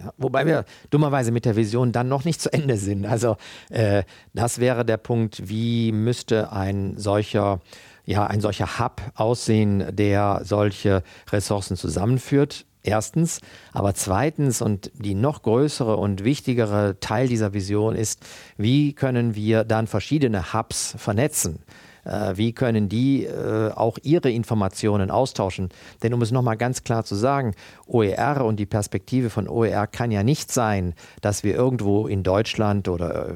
Ja, 0.03 0.13
wobei 0.17 0.45
wir 0.45 0.65
dummerweise 0.89 1.31
mit 1.31 1.45
der 1.45 1.55
Vision 1.55 1.91
dann 1.91 2.07
noch 2.07 2.25
nicht 2.25 2.41
zu 2.41 2.51
Ende 2.51 2.77
sind. 2.77 3.05
Also 3.05 3.37
äh, 3.69 4.03
das 4.33 4.59
wäre 4.59 4.85
der 4.85 4.97
Punkt, 4.97 5.49
wie 5.49 5.91
müsste 5.91 6.51
ein 6.51 6.97
solcher, 6.97 7.61
ja, 8.05 8.25
ein 8.25 8.41
solcher 8.41 8.79
Hub 8.79 9.01
aussehen, 9.15 9.95
der 9.95 10.41
solche 10.43 11.03
Ressourcen 11.31 11.77
zusammenführt. 11.77 12.65
Erstens, 12.85 13.39
aber 13.71 13.93
zweitens 13.93 14.61
und 14.61 14.91
die 14.93 15.15
noch 15.15 15.43
größere 15.43 15.95
und 15.95 16.25
wichtigere 16.25 16.97
Teil 16.99 17.29
dieser 17.29 17.53
Vision 17.53 17.95
ist, 17.95 18.19
wie 18.57 18.91
können 18.91 19.35
wir 19.35 19.63
dann 19.63 19.87
verschiedene 19.87 20.53
Hubs 20.53 20.93
vernetzen? 20.97 21.59
Äh, 22.05 22.35
wie 22.35 22.53
können 22.53 22.89
die 22.89 23.25
äh, 23.25 23.71
auch 23.71 23.97
ihre 24.03 24.31
Informationen 24.31 25.11
austauschen? 25.11 25.69
Denn 26.01 26.13
um 26.13 26.21
es 26.21 26.31
nochmal 26.31 26.57
ganz 26.57 26.83
klar 26.83 27.03
zu 27.03 27.15
sagen, 27.15 27.53
OER 27.87 28.43
und 28.45 28.57
die 28.57 28.65
Perspektive 28.65 29.29
von 29.29 29.47
OER 29.47 29.87
kann 29.87 30.11
ja 30.11 30.23
nicht 30.23 30.51
sein, 30.51 30.93
dass 31.21 31.43
wir 31.43 31.55
irgendwo 31.55 32.07
in 32.07 32.23
Deutschland 32.23 32.87
oder 32.87 33.35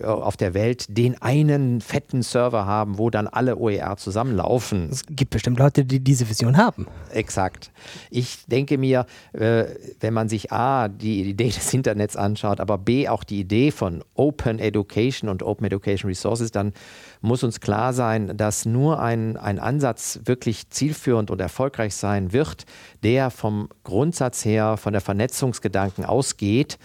äh, 0.00 0.04
auf 0.04 0.36
der 0.36 0.54
Welt 0.54 0.86
den 0.88 1.20
einen 1.20 1.80
fetten 1.80 2.22
Server 2.22 2.66
haben, 2.66 2.98
wo 2.98 3.10
dann 3.10 3.26
alle 3.26 3.56
OER 3.56 3.96
zusammenlaufen. 3.96 4.88
Es 4.90 5.04
gibt 5.08 5.30
bestimmt 5.30 5.58
Leute, 5.58 5.84
die 5.84 6.00
diese 6.00 6.28
Vision 6.28 6.56
haben. 6.56 6.86
Exakt. 7.10 7.70
Ich 8.10 8.46
denke 8.46 8.78
mir, 8.78 9.06
wenn 9.32 10.14
man 10.14 10.28
sich 10.28 10.52
A, 10.52 10.88
die 10.88 11.22
Idee 11.28 11.48
des 11.48 11.72
Internets 11.72 12.16
anschaut, 12.16 12.60
aber 12.60 12.78
B, 12.78 13.08
auch 13.08 13.24
die 13.24 13.40
Idee 13.40 13.70
von 13.70 14.02
Open 14.14 14.58
Education 14.58 15.28
und 15.28 15.42
Open 15.42 15.66
Education 15.66 16.08
Resources, 16.08 16.50
dann 16.50 16.72
muss 17.20 17.42
uns 17.42 17.60
klar 17.60 17.92
sein, 17.92 18.03
dass 18.36 18.66
nur 18.66 19.00
ein, 19.00 19.36
ein 19.36 19.58
Ansatz 19.58 20.20
wirklich 20.24 20.70
zielführend 20.70 21.30
und 21.30 21.40
erfolgreich 21.40 21.94
sein 21.94 22.32
wird, 22.32 22.64
der 23.02 23.30
vom 23.30 23.68
Grundsatz 23.84 24.44
her, 24.44 24.76
von 24.76 24.92
der 24.92 25.02
Vernetzungsgedanken 25.02 26.04
ausgeht 26.04 26.78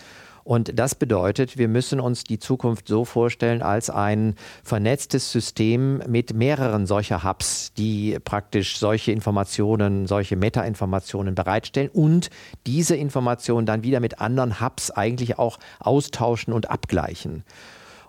und 0.50 0.80
das 0.80 0.96
bedeutet, 0.96 1.60
wir 1.60 1.68
müssen 1.68 2.00
uns 2.00 2.24
die 2.24 2.40
Zukunft 2.40 2.88
so 2.88 3.06
vorstellen 3.06 3.62
als 3.62 3.92
ein 3.92 4.34
vernetztes 4.64 5.32
System 5.32 6.02
mit 6.08 6.34
mehreren 6.34 6.88
solcher 6.88 7.24
Hubs, 7.24 7.72
die 7.74 8.18
praktisch 8.24 8.80
solche 8.80 9.12
Informationen, 9.12 10.08
solche 10.08 10.36
Meta-Informationen 10.36 11.36
bereitstellen 11.36 11.92
und 11.94 12.32
diese 12.66 12.96
Informationen 12.96 13.68
dann 13.68 13.84
wieder 13.84 14.00
mit 14.00 14.22
anderen 14.22 14.60
Hubs 14.60 14.90
eigentlich 14.90 15.38
auch 15.38 15.60
austauschen 15.80 16.52
und 16.52 16.72
abgleichen. 16.72 17.44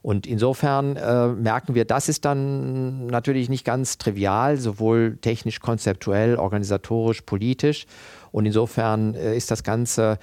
Und 0.03 0.27
insofern 0.27 0.97
äh, 0.97 1.29
merken 1.29 1.75
wir, 1.75 1.85
das 1.85 2.09
ist 2.09 2.25
dann 2.25 3.07
natürlich 3.07 3.49
nicht 3.49 3.65
ganz 3.65 3.99
trivial, 3.99 4.57
sowohl 4.57 5.19
technisch, 5.21 5.61
konzeptuell, 5.61 6.37
organisatorisch, 6.37 7.23
politisch. 7.23 7.87
Und 8.33 8.47
insofern 8.47 9.15
äh, 9.15 9.37
ist 9.37 9.51
das 9.51 9.63
Ganze 9.63 10.19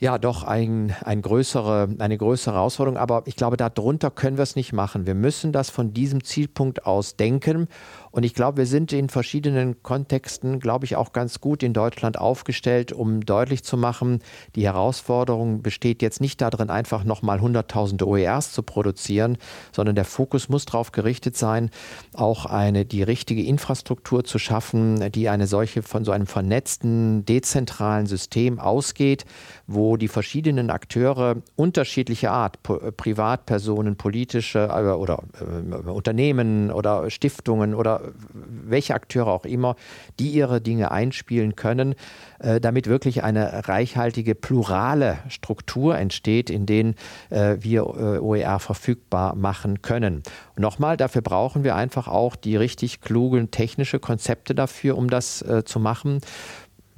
ja 0.00 0.18
doch 0.18 0.42
ein, 0.42 0.94
ein 1.04 1.22
größere, 1.22 1.88
eine 1.98 2.18
größere 2.18 2.54
Herausforderung. 2.54 2.98
Aber 2.98 3.22
ich 3.26 3.36
glaube, 3.36 3.56
darunter 3.56 4.10
können 4.10 4.36
wir 4.36 4.42
es 4.42 4.56
nicht 4.56 4.72
machen. 4.72 5.06
Wir 5.06 5.14
müssen 5.14 5.52
das 5.52 5.70
von 5.70 5.92
diesem 5.92 6.24
Zielpunkt 6.24 6.86
aus 6.86 7.16
denken. 7.16 7.68
Und 8.14 8.22
ich 8.22 8.32
glaube, 8.32 8.58
wir 8.58 8.66
sind 8.66 8.92
in 8.92 9.08
verschiedenen 9.08 9.82
Kontexten, 9.82 10.60
glaube 10.60 10.84
ich, 10.84 10.94
auch 10.94 11.12
ganz 11.12 11.40
gut 11.40 11.64
in 11.64 11.72
Deutschland 11.72 12.16
aufgestellt, 12.16 12.92
um 12.92 13.26
deutlich 13.26 13.64
zu 13.64 13.76
machen, 13.76 14.20
die 14.54 14.62
Herausforderung 14.62 15.62
besteht 15.62 16.00
jetzt 16.00 16.20
nicht 16.20 16.40
darin, 16.40 16.70
einfach 16.70 17.02
nochmal 17.02 17.40
hunderttausende 17.40 18.06
OERs 18.06 18.52
zu 18.52 18.62
produzieren, 18.62 19.36
sondern 19.72 19.96
der 19.96 20.04
Fokus 20.04 20.48
muss 20.48 20.64
darauf 20.64 20.92
gerichtet 20.92 21.36
sein, 21.36 21.70
auch 22.12 22.46
eine, 22.46 22.84
die 22.84 23.02
richtige 23.02 23.42
Infrastruktur 23.42 24.22
zu 24.22 24.38
schaffen, 24.38 25.10
die 25.10 25.28
eine 25.28 25.48
solche 25.48 25.82
von 25.82 26.04
so 26.04 26.12
einem 26.12 26.28
vernetzten, 26.28 27.24
dezentralen 27.24 28.06
System 28.06 28.60
ausgeht, 28.60 29.24
wo 29.66 29.96
die 29.96 30.06
verschiedenen 30.06 30.70
Akteure 30.70 31.38
unterschiedlicher 31.56 32.30
Art, 32.30 32.62
Privatpersonen, 32.62 33.96
politische 33.96 34.68
äh, 34.72 34.92
oder 34.92 35.24
äh, 35.40 35.90
Unternehmen 35.90 36.70
oder 36.70 37.10
Stiftungen 37.10 37.74
oder 37.74 38.03
welche 38.22 38.94
Akteure 38.94 39.28
auch 39.28 39.44
immer, 39.44 39.76
die 40.18 40.30
ihre 40.30 40.60
Dinge 40.60 40.90
einspielen 40.90 41.56
können, 41.56 41.94
äh, 42.38 42.60
damit 42.60 42.86
wirklich 42.86 43.22
eine 43.22 43.68
reichhaltige, 43.68 44.34
plurale 44.34 45.18
Struktur 45.28 45.96
entsteht, 45.96 46.50
in 46.50 46.66
denen 46.66 46.94
äh, 47.30 47.56
wir 47.60 47.82
äh, 47.82 48.18
OER 48.18 48.58
verfügbar 48.58 49.34
machen 49.34 49.82
können. 49.82 50.22
Und 50.56 50.62
nochmal, 50.62 50.96
dafür 50.96 51.22
brauchen 51.22 51.64
wir 51.64 51.74
einfach 51.74 52.08
auch 52.08 52.36
die 52.36 52.56
richtig 52.56 53.00
klugen 53.00 53.50
technische 53.50 53.98
Konzepte 53.98 54.54
dafür, 54.54 54.96
um 54.96 55.08
das 55.08 55.44
zu 55.64 55.80
machen. 55.80 56.20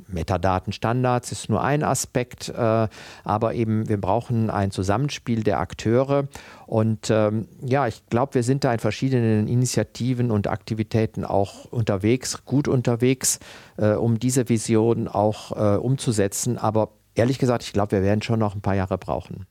Metadatenstandards 0.08 1.32
ist 1.32 1.48
nur 1.48 1.62
ein 1.62 1.82
Aspekt, 1.82 2.48
äh, 2.48 2.88
aber 3.24 3.54
eben 3.54 3.88
wir 3.88 4.00
brauchen 4.00 4.50
ein 4.50 4.70
Zusammenspiel 4.70 5.42
der 5.42 5.60
Akteure. 5.60 6.28
Und 6.66 7.10
ähm, 7.10 7.48
ja, 7.60 7.86
ich 7.86 8.06
glaube, 8.08 8.34
wir 8.34 8.42
sind 8.42 8.64
da 8.64 8.72
in 8.72 8.78
verschiedenen 8.78 9.48
Initiativen 9.48 10.30
und 10.30 10.46
Aktivitäten 10.46 11.24
auch 11.24 11.66
unterwegs, 11.66 12.44
gut 12.44 12.68
unterwegs, 12.68 13.38
äh, 13.76 13.92
um 13.92 14.18
diese 14.18 14.48
Vision 14.48 15.08
auch 15.08 15.52
äh, 15.52 15.76
umzusetzen. 15.76 16.58
Aber 16.58 16.90
ehrlich 17.14 17.38
gesagt, 17.38 17.64
ich 17.64 17.72
glaube, 17.72 17.92
wir 17.92 18.02
werden 18.02 18.22
schon 18.22 18.38
noch 18.38 18.54
ein 18.54 18.62
paar 18.62 18.74
Jahre 18.74 18.98
brauchen 18.98 19.46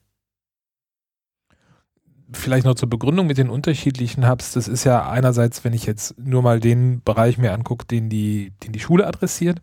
vielleicht 2.32 2.66
noch 2.66 2.76
zur 2.76 2.90
Begründung 2.90 3.28
mit 3.28 3.38
den 3.38 3.50
unterschiedlichen 3.50 4.28
Hubs. 4.28 4.54
Das 4.54 4.68
ist 4.68 4.84
ja 4.84 5.10
einerseits, 5.10 5.64
wenn 5.64 5.74
ich 5.74 5.86
jetzt 5.86 6.18
nur 6.18 6.42
mal 6.42 6.60
den 6.60 7.02
Bereich 7.04 7.38
mir 7.38 7.54
angucke, 7.54 7.86
den 7.86 8.10
die, 8.10 8.52
den 8.64 8.72
die 8.72 8.80
Schule 8.80 9.08
adressiert, 9.08 9.62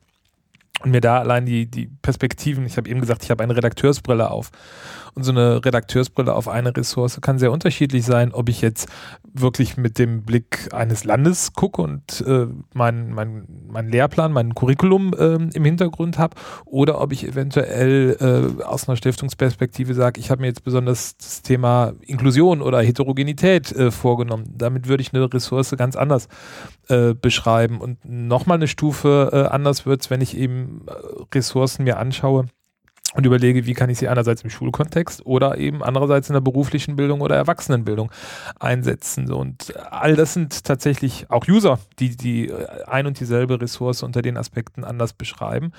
und 0.83 0.91
mir 0.91 1.01
da 1.01 1.19
allein 1.19 1.47
die, 1.47 1.67
die 1.67 1.87
Perspektiven, 1.87 2.67
ich 2.67 2.77
habe 2.77 2.89
eben 2.89 3.01
gesagt, 3.01 3.25
ich 3.25 3.31
habe 3.31 3.43
eine 3.43 3.57
Redakteursbrille 3.57 4.31
auf. 4.31 4.51
Und 5.15 5.25
so 5.25 5.31
eine 5.31 5.63
Redakteursbrille 5.63 6.35
auf 6.35 6.49
eine 6.49 6.75
Ressource 6.75 7.21
kann 7.21 7.39
sehr 7.39 7.53
unterschiedlich 7.53 8.07
sein, 8.07 8.33
ob 8.33 8.49
ich 8.49 8.63
jetzt 8.63 8.89
wirklich 9.35 9.77
mit 9.77 9.99
dem 9.99 10.23
Blick 10.23 10.73
eines 10.73 11.05
Landes 11.05 11.53
gucke 11.53 11.83
und 11.83 12.25
äh, 12.27 12.47
meinen 12.73 13.13
mein, 13.13 13.47
mein 13.69 13.89
Lehrplan, 13.91 14.33
mein 14.33 14.55
Curriculum 14.55 15.13
äh, 15.13 15.35
im 15.35 15.65
Hintergrund 15.65 16.19
habe 16.19 16.37
oder 16.65 17.01
ob 17.01 17.13
ich 17.13 17.27
eventuell 17.27 18.17
äh, 18.59 18.63
aus 18.65 18.89
einer 18.89 18.97
Stiftungsperspektive 18.97 19.93
sage, 19.93 20.19
ich 20.19 20.31
habe 20.31 20.41
mir 20.41 20.49
jetzt 20.49 20.65
besonders 20.65 21.17
das 21.19 21.43
Thema 21.43 21.93
Inklusion 22.01 22.63
oder 22.63 22.81
Heterogenität 22.81 23.71
äh, 23.73 23.91
vorgenommen. 23.91 24.45
Damit 24.57 24.89
würde 24.89 25.03
ich 25.03 25.13
eine 25.13 25.33
Ressource 25.33 25.75
ganz 25.77 25.95
anders 25.95 26.29
äh, 26.89 27.13
beschreiben. 27.13 27.81
Und 27.81 27.99
nochmal 28.05 28.57
eine 28.57 28.69
Stufe 28.69 29.31
äh, 29.33 29.53
anders 29.53 29.85
wird 29.85 30.03
es, 30.03 30.11
wenn 30.11 30.23
ich 30.23 30.37
eben 30.37 30.87
Ressourcen 31.35 31.85
mir 31.85 31.99
anschaue 31.99 32.47
und 33.15 33.27
überlege, 33.27 33.67
wie 33.67 33.75
kann 33.75 33.91
ich 33.91 33.99
sie 33.99 34.09
einerseits 34.09 34.43
im 34.43 34.51
Schulkontext 34.51 35.25
oder 35.27 35.59
eben 35.59 35.83
andererseits 35.83 36.29
in 36.29 36.35
der 36.35 36.41
beruflichen 36.41 36.97
Bildung 36.97 37.21
oder 37.21 37.37
Erwachsenenbildung 37.37 38.11
einsetzen. 38.59 39.31
Und 39.33 39.75
all 39.91 40.17
das 40.17 40.35
sind 40.35 40.65
tatsächlich 40.65 41.27
auch 41.29 41.47
User, 41.47 41.79
die 41.99 42.17
die 42.17 42.53
ein 42.87 43.07
und 43.07 43.21
dieselbe 43.21 43.61
Ressource 43.61 44.03
unter 44.03 44.23
den 44.23 44.37
Aspekten 44.37 44.85
anders 44.85 45.13
beschreiben 45.13 45.73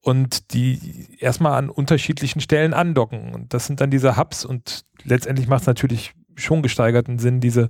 und 0.00 0.52
die 0.54 1.08
erstmal 1.18 1.58
an 1.58 1.70
unterschiedlichen 1.70 2.40
Stellen 2.40 2.74
andocken. 2.74 3.34
Und 3.34 3.52
das 3.54 3.66
sind 3.66 3.80
dann 3.80 3.90
diese 3.90 4.16
Hubs 4.16 4.44
und 4.44 4.84
letztendlich 5.04 5.48
macht 5.48 5.62
es 5.62 5.66
natürlich 5.66 6.14
schon 6.36 6.62
gesteigerten 6.62 7.18
Sinn, 7.18 7.40
diese, 7.40 7.68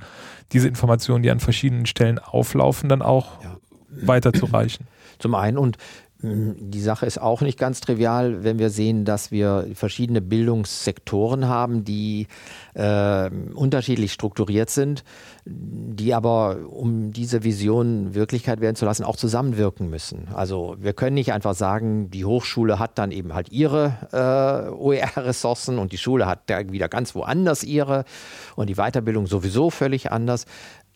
diese 0.53 0.69
Informationen, 0.69 1.23
die 1.23 1.31
an 1.31 1.41
verschiedenen 1.41 1.87
Stellen 1.87 2.19
auflaufen, 2.19 2.89
dann 2.89 3.03
auch 3.03 3.43
ja. 3.43 3.57
weiterzureichen. 3.89 4.87
Zum 5.19 5.35
einen 5.35 5.59
und 5.59 5.79
die 6.21 6.81
Sache 6.81 7.07
ist 7.07 7.21
auch 7.21 7.43
nicht 7.43 7.59
ganz 7.59 7.81
trivial, 7.81 8.43
wenn 8.43 8.59
wir 8.59 8.71
sehen, 8.71 9.05
dass 9.05 9.31
wir 9.31 9.69
verschiedene 9.75 10.21
Bildungssektoren 10.21 11.47
haben, 11.47 11.85
die 11.85 12.27
äh, 12.75 13.31
unterschiedlich 13.55 14.13
strukturiert 14.13 14.69
sind, 14.69 15.05
die 15.45 16.15
aber, 16.15 16.59
um 16.71 17.13
diese 17.13 17.45
Vision 17.45 18.15
Wirklichkeit 18.15 18.61
werden 18.61 18.75
zu 18.75 18.85
lassen, 18.85 19.05
auch 19.05 19.15
zusammenwirken 19.15 19.91
müssen. 19.91 20.27
Also 20.35 20.75
wir 20.81 20.93
können 20.93 21.15
nicht 21.15 21.33
einfach 21.33 21.55
sagen, 21.55 22.11
die 22.11 22.25
Hochschule 22.25 22.81
hat 22.81 22.99
dann 22.99 23.13
eben 23.13 23.33
halt 23.33 23.53
ihre 23.53 23.95
äh, 24.11 24.73
OER-Ressourcen 24.75 25.79
und 25.79 25.93
die 25.93 25.99
Schule 25.99 26.27
hat 26.27 26.51
da 26.51 26.69
wieder 26.69 26.89
ganz 26.89 27.15
woanders 27.15 27.63
ihre 27.63 28.05
und 28.57 28.69
die 28.69 28.75
Weiterbildung 28.75 29.29
sowieso 29.29 29.71
völlig 29.71 30.11
anders. 30.11 30.47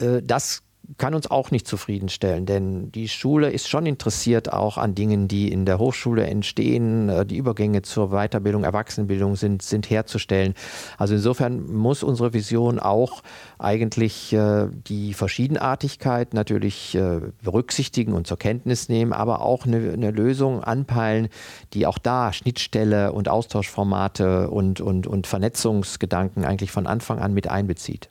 Äh, 0.00 0.20
das 0.20 0.64
kann 0.98 1.14
uns 1.14 1.30
auch 1.30 1.50
nicht 1.50 1.66
zufriedenstellen, 1.66 2.44
denn 2.44 2.90
die 2.92 3.08
Schule 3.08 3.50
ist 3.50 3.68
schon 3.68 3.86
interessiert 3.86 4.52
auch 4.52 4.78
an 4.78 4.94
Dingen, 4.94 5.28
die 5.28 5.50
in 5.50 5.64
der 5.64 5.78
Hochschule 5.78 6.26
entstehen. 6.26 7.08
Äh, 7.08 7.26
die 7.26 7.36
Übergänge 7.36 7.82
zur 7.82 8.10
Weiterbildung, 8.10 8.64
Erwachsenenbildung 8.64 9.36
sind, 9.36 9.62
sind 9.62 9.90
herzustellen. 9.90 10.54
Also 10.98 11.14
insofern 11.14 11.72
muss 11.72 12.02
unsere 12.02 12.32
Vision 12.32 12.78
auch 12.78 13.22
eigentlich 13.58 14.32
äh, 14.32 14.68
die 14.86 15.14
Verschiedenartigkeit 15.14 16.34
natürlich 16.34 16.94
äh, 16.94 17.20
berücksichtigen 17.42 18.12
und 18.12 18.26
zur 18.26 18.38
Kenntnis 18.38 18.88
nehmen, 18.88 19.12
aber 19.12 19.40
auch 19.40 19.66
eine, 19.66 19.92
eine 19.92 20.10
Lösung 20.10 20.62
anpeilen, 20.64 21.28
die 21.74 21.86
auch 21.86 21.98
da 21.98 22.32
Schnittstelle 22.32 23.12
und 23.12 23.28
Austauschformate 23.28 24.50
und, 24.50 24.80
und, 24.80 25.06
und 25.06 25.26
Vernetzungsgedanken 25.26 26.44
eigentlich 26.44 26.72
von 26.72 26.86
Anfang 26.86 27.18
an 27.18 27.32
mit 27.34 27.48
einbezieht. 27.48 28.10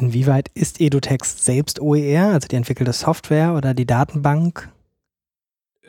Inwieweit 0.00 0.50
ist 0.54 0.80
Edutext 0.80 1.44
selbst 1.44 1.80
OER, 1.80 2.32
also 2.32 2.48
die 2.48 2.56
entwickelte 2.56 2.92
Software 2.92 3.54
oder 3.54 3.74
die 3.74 3.86
Datenbank? 3.86 4.70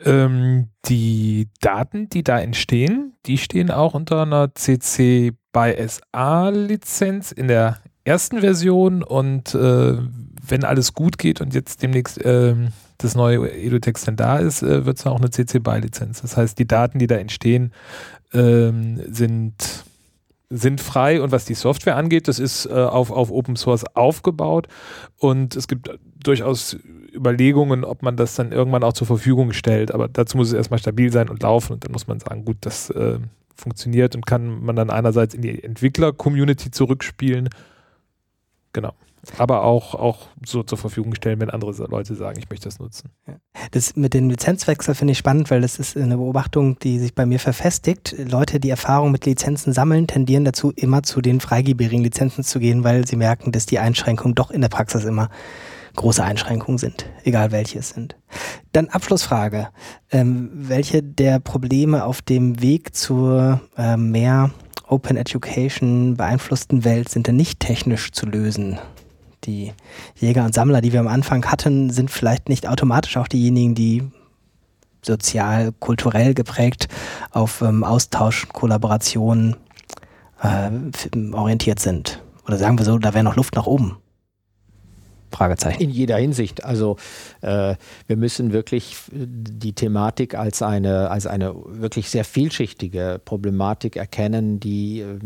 Ähm, 0.04 0.68
die 0.86 1.48
Daten, 1.60 2.08
die 2.08 2.22
da 2.22 2.40
entstehen, 2.40 3.14
die 3.26 3.38
stehen 3.38 3.70
auch 3.70 3.94
unter 3.94 4.22
einer 4.22 4.54
CC 4.54 5.32
by 5.52 5.74
SA 5.86 6.48
Lizenz 6.48 7.32
in 7.32 7.48
der 7.48 7.78
ersten 8.04 8.40
Version 8.40 9.02
und 9.02 9.54
äh, 9.54 9.98
wenn 10.46 10.64
alles 10.64 10.92
gut 10.92 11.18
geht 11.18 11.40
und 11.40 11.54
jetzt 11.54 11.82
demnächst 11.82 12.20
äh, 12.24 12.54
das 12.98 13.14
neue 13.14 13.50
Edutext 13.52 14.08
dann 14.08 14.16
da 14.16 14.38
ist, 14.38 14.62
äh, 14.62 14.84
wird 14.84 14.98
es 14.98 15.06
auch 15.06 15.18
eine 15.18 15.30
CC 15.30 15.60
by 15.60 15.78
Lizenz. 15.78 16.22
Das 16.22 16.36
heißt, 16.36 16.58
die 16.58 16.66
Daten, 16.66 16.98
die 16.98 17.06
da 17.06 17.16
entstehen, 17.16 17.72
ähm, 18.32 19.00
sind 19.08 19.84
sind 20.52 20.80
frei 20.80 21.22
und 21.22 21.32
was 21.32 21.44
die 21.44 21.54
Software 21.54 21.96
angeht, 21.96 22.28
das 22.28 22.38
ist 22.38 22.66
äh, 22.66 22.72
auf, 22.72 23.10
auf 23.10 23.30
Open 23.30 23.56
Source 23.56 23.84
aufgebaut. 23.94 24.68
Und 25.18 25.56
es 25.56 25.68
gibt 25.68 25.90
durchaus 26.22 26.76
Überlegungen, 27.14 27.84
ob 27.84 28.02
man 28.02 28.16
das 28.16 28.34
dann 28.34 28.52
irgendwann 28.52 28.84
auch 28.84 28.92
zur 28.92 29.06
Verfügung 29.06 29.52
stellt, 29.52 29.92
aber 29.92 30.08
dazu 30.08 30.36
muss 30.36 30.48
es 30.48 30.54
erstmal 30.54 30.78
stabil 30.78 31.10
sein 31.12 31.28
und 31.28 31.42
laufen. 31.42 31.74
Und 31.74 31.84
dann 31.84 31.92
muss 31.92 32.06
man 32.06 32.20
sagen, 32.20 32.44
gut, 32.44 32.58
das 32.60 32.90
äh, 32.90 33.18
funktioniert 33.54 34.14
und 34.14 34.26
kann 34.26 34.62
man 34.64 34.76
dann 34.76 34.90
einerseits 34.90 35.34
in 35.34 35.42
die 35.42 35.62
Entwickler-Community 35.62 36.70
zurückspielen. 36.70 37.48
Genau 38.72 38.94
aber 39.38 39.62
auch, 39.62 39.94
auch 39.94 40.28
so 40.44 40.62
zur 40.62 40.78
Verfügung 40.78 41.14
stellen, 41.14 41.40
wenn 41.40 41.50
andere 41.50 41.72
Leute 41.86 42.14
sagen, 42.14 42.38
ich 42.38 42.50
möchte 42.50 42.68
das 42.68 42.78
nutzen. 42.80 43.10
Das 43.70 43.94
mit 43.94 44.14
dem 44.14 44.28
Lizenzwechsel 44.28 44.94
finde 44.94 45.12
ich 45.12 45.18
spannend, 45.18 45.50
weil 45.50 45.60
das 45.60 45.78
ist 45.78 45.96
eine 45.96 46.16
Beobachtung, 46.16 46.78
die 46.80 46.98
sich 46.98 47.14
bei 47.14 47.24
mir 47.24 47.38
verfestigt. 47.38 48.14
Leute, 48.18 48.58
die 48.58 48.70
Erfahrung 48.70 49.12
mit 49.12 49.24
Lizenzen 49.24 49.72
sammeln, 49.72 50.08
tendieren 50.08 50.44
dazu, 50.44 50.72
immer 50.74 51.02
zu 51.04 51.20
den 51.20 51.40
freigebigen 51.40 52.02
Lizenzen 52.02 52.42
zu 52.42 52.58
gehen, 52.58 52.82
weil 52.82 53.06
sie 53.06 53.16
merken, 53.16 53.52
dass 53.52 53.66
die 53.66 53.78
Einschränkungen 53.78 54.34
doch 54.34 54.50
in 54.50 54.60
der 54.60 54.68
Praxis 54.68 55.04
immer 55.04 55.28
große 55.94 56.24
Einschränkungen 56.24 56.78
sind, 56.78 57.06
egal 57.22 57.52
welche 57.52 57.78
es 57.78 57.90
sind. 57.90 58.16
Dann 58.72 58.88
Abschlussfrage. 58.88 59.68
Ähm, 60.10 60.50
welche 60.52 61.02
der 61.02 61.38
Probleme 61.38 62.04
auf 62.04 62.22
dem 62.22 62.60
Weg 62.62 62.96
zur 62.96 63.60
äh, 63.76 63.96
mehr 63.96 64.50
Open 64.86 65.16
Education 65.16 66.16
beeinflussten 66.16 66.84
Welt 66.84 67.08
sind 67.08 67.26
denn 67.26 67.36
nicht 67.36 67.60
technisch 67.60 68.12
zu 68.12 68.26
lösen? 68.26 68.78
Die 69.44 69.72
Jäger 70.16 70.44
und 70.44 70.54
Sammler, 70.54 70.80
die 70.80 70.92
wir 70.92 71.00
am 71.00 71.08
Anfang 71.08 71.44
hatten, 71.46 71.90
sind 71.90 72.10
vielleicht 72.10 72.48
nicht 72.48 72.68
automatisch 72.68 73.16
auch 73.16 73.28
diejenigen, 73.28 73.74
die 73.74 74.02
sozial, 75.04 75.72
kulturell 75.80 76.34
geprägt 76.34 76.88
auf 77.32 77.60
ähm, 77.60 77.84
Austausch, 77.84 78.48
Kollaboration 78.48 79.56
äh, 80.42 80.70
orientiert 81.32 81.80
sind. 81.80 82.22
Oder 82.46 82.56
sagen 82.56 82.78
wir 82.78 82.84
so, 82.84 82.98
da 82.98 83.14
wäre 83.14 83.24
noch 83.24 83.36
Luft 83.36 83.54
nach 83.56 83.66
oben. 83.66 83.96
Fragezeichen. 85.32 85.80
In 85.80 85.90
jeder 85.90 86.18
Hinsicht. 86.18 86.64
Also 86.64 86.96
wir 87.42 88.16
müssen 88.16 88.52
wirklich 88.52 88.96
die 89.12 89.72
Thematik 89.72 90.34
als 90.34 90.62
eine, 90.62 91.10
als 91.10 91.26
eine 91.26 91.54
wirklich 91.66 92.08
sehr 92.08 92.24
vielschichtige 92.24 93.20
Problematik 93.24 93.96
erkennen, 93.96 94.60
die 94.60 95.00
äh, 95.00 95.18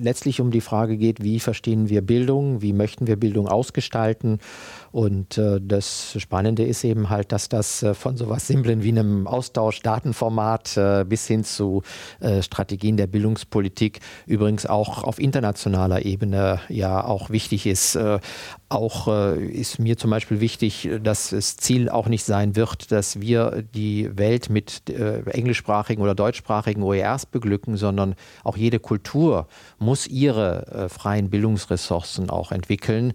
letztlich 0.00 0.40
um 0.40 0.50
die 0.50 0.60
Frage 0.60 0.96
geht, 0.96 1.22
wie 1.22 1.40
verstehen 1.40 1.88
wir 1.88 2.02
Bildung, 2.02 2.62
wie 2.62 2.72
möchten 2.72 3.06
wir 3.06 3.16
Bildung 3.16 3.48
ausgestalten. 3.48 4.38
Und 4.90 5.38
äh, 5.38 5.60
das 5.60 6.16
Spannende 6.18 6.64
ist 6.64 6.84
eben 6.84 7.10
halt, 7.10 7.32
dass 7.32 7.48
das 7.48 7.82
äh, 7.82 7.94
von 7.94 8.16
so 8.16 8.28
was 8.28 8.46
Simplen 8.46 8.82
wie 8.82 8.90
einem 8.90 9.26
Austausch-Datenformat 9.26 10.76
äh, 10.76 11.04
bis 11.08 11.26
hin 11.26 11.44
zu 11.44 11.82
äh, 12.20 12.42
Strategien 12.42 12.96
der 12.96 13.06
Bildungspolitik 13.06 14.00
übrigens 14.26 14.66
auch 14.66 15.04
auf 15.04 15.18
internationaler 15.18 16.04
Ebene 16.04 16.60
ja 16.68 17.04
auch 17.04 17.30
wichtig 17.30 17.66
ist. 17.66 17.98
Auch 18.68 19.08
äh, 19.08 19.44
ist 19.44 19.78
mir 19.78 19.98
zum 19.98 20.10
Beispiel 20.10 20.40
wichtig, 20.40 20.88
dass 21.02 21.31
das 21.32 21.56
Ziel 21.56 21.88
auch 21.88 22.08
nicht 22.08 22.24
sein 22.24 22.56
wird, 22.56 22.92
dass 22.92 23.20
wir 23.20 23.64
die 23.74 24.16
Welt 24.16 24.50
mit 24.50 24.90
äh, 24.90 25.22
englischsprachigen 25.22 26.02
oder 26.02 26.14
deutschsprachigen 26.14 26.82
OERs 26.82 27.26
beglücken, 27.26 27.76
sondern 27.76 28.14
auch 28.44 28.56
jede 28.56 28.78
Kultur 28.78 29.48
muss 29.78 30.06
ihre 30.06 30.66
äh, 30.66 30.88
freien 30.88 31.30
Bildungsressourcen 31.30 32.30
auch 32.30 32.52
entwickeln. 32.52 33.12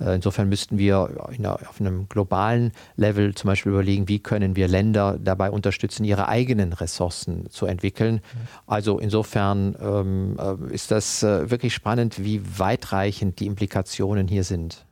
Äh, 0.00 0.16
insofern 0.16 0.48
müssten 0.48 0.78
wir 0.78 1.28
einer, 1.28 1.54
auf 1.68 1.80
einem 1.80 2.08
globalen 2.08 2.72
Level 2.96 3.34
zum 3.34 3.48
Beispiel 3.48 3.72
überlegen, 3.72 4.08
wie 4.08 4.18
können 4.18 4.56
wir 4.56 4.68
Länder 4.68 5.18
dabei 5.20 5.50
unterstützen, 5.50 6.04
ihre 6.04 6.28
eigenen 6.28 6.72
Ressourcen 6.72 7.48
zu 7.50 7.66
entwickeln. 7.66 8.16
Mhm. 8.16 8.48
Also 8.66 8.98
insofern 8.98 9.76
ähm, 9.80 10.36
äh, 10.38 10.74
ist 10.74 10.90
das 10.90 11.22
äh, 11.22 11.50
wirklich 11.50 11.74
spannend, 11.74 12.24
wie 12.24 12.42
weitreichend 12.58 13.40
die 13.40 13.46
Implikationen 13.46 14.28
hier 14.28 14.44
sind. 14.44 14.84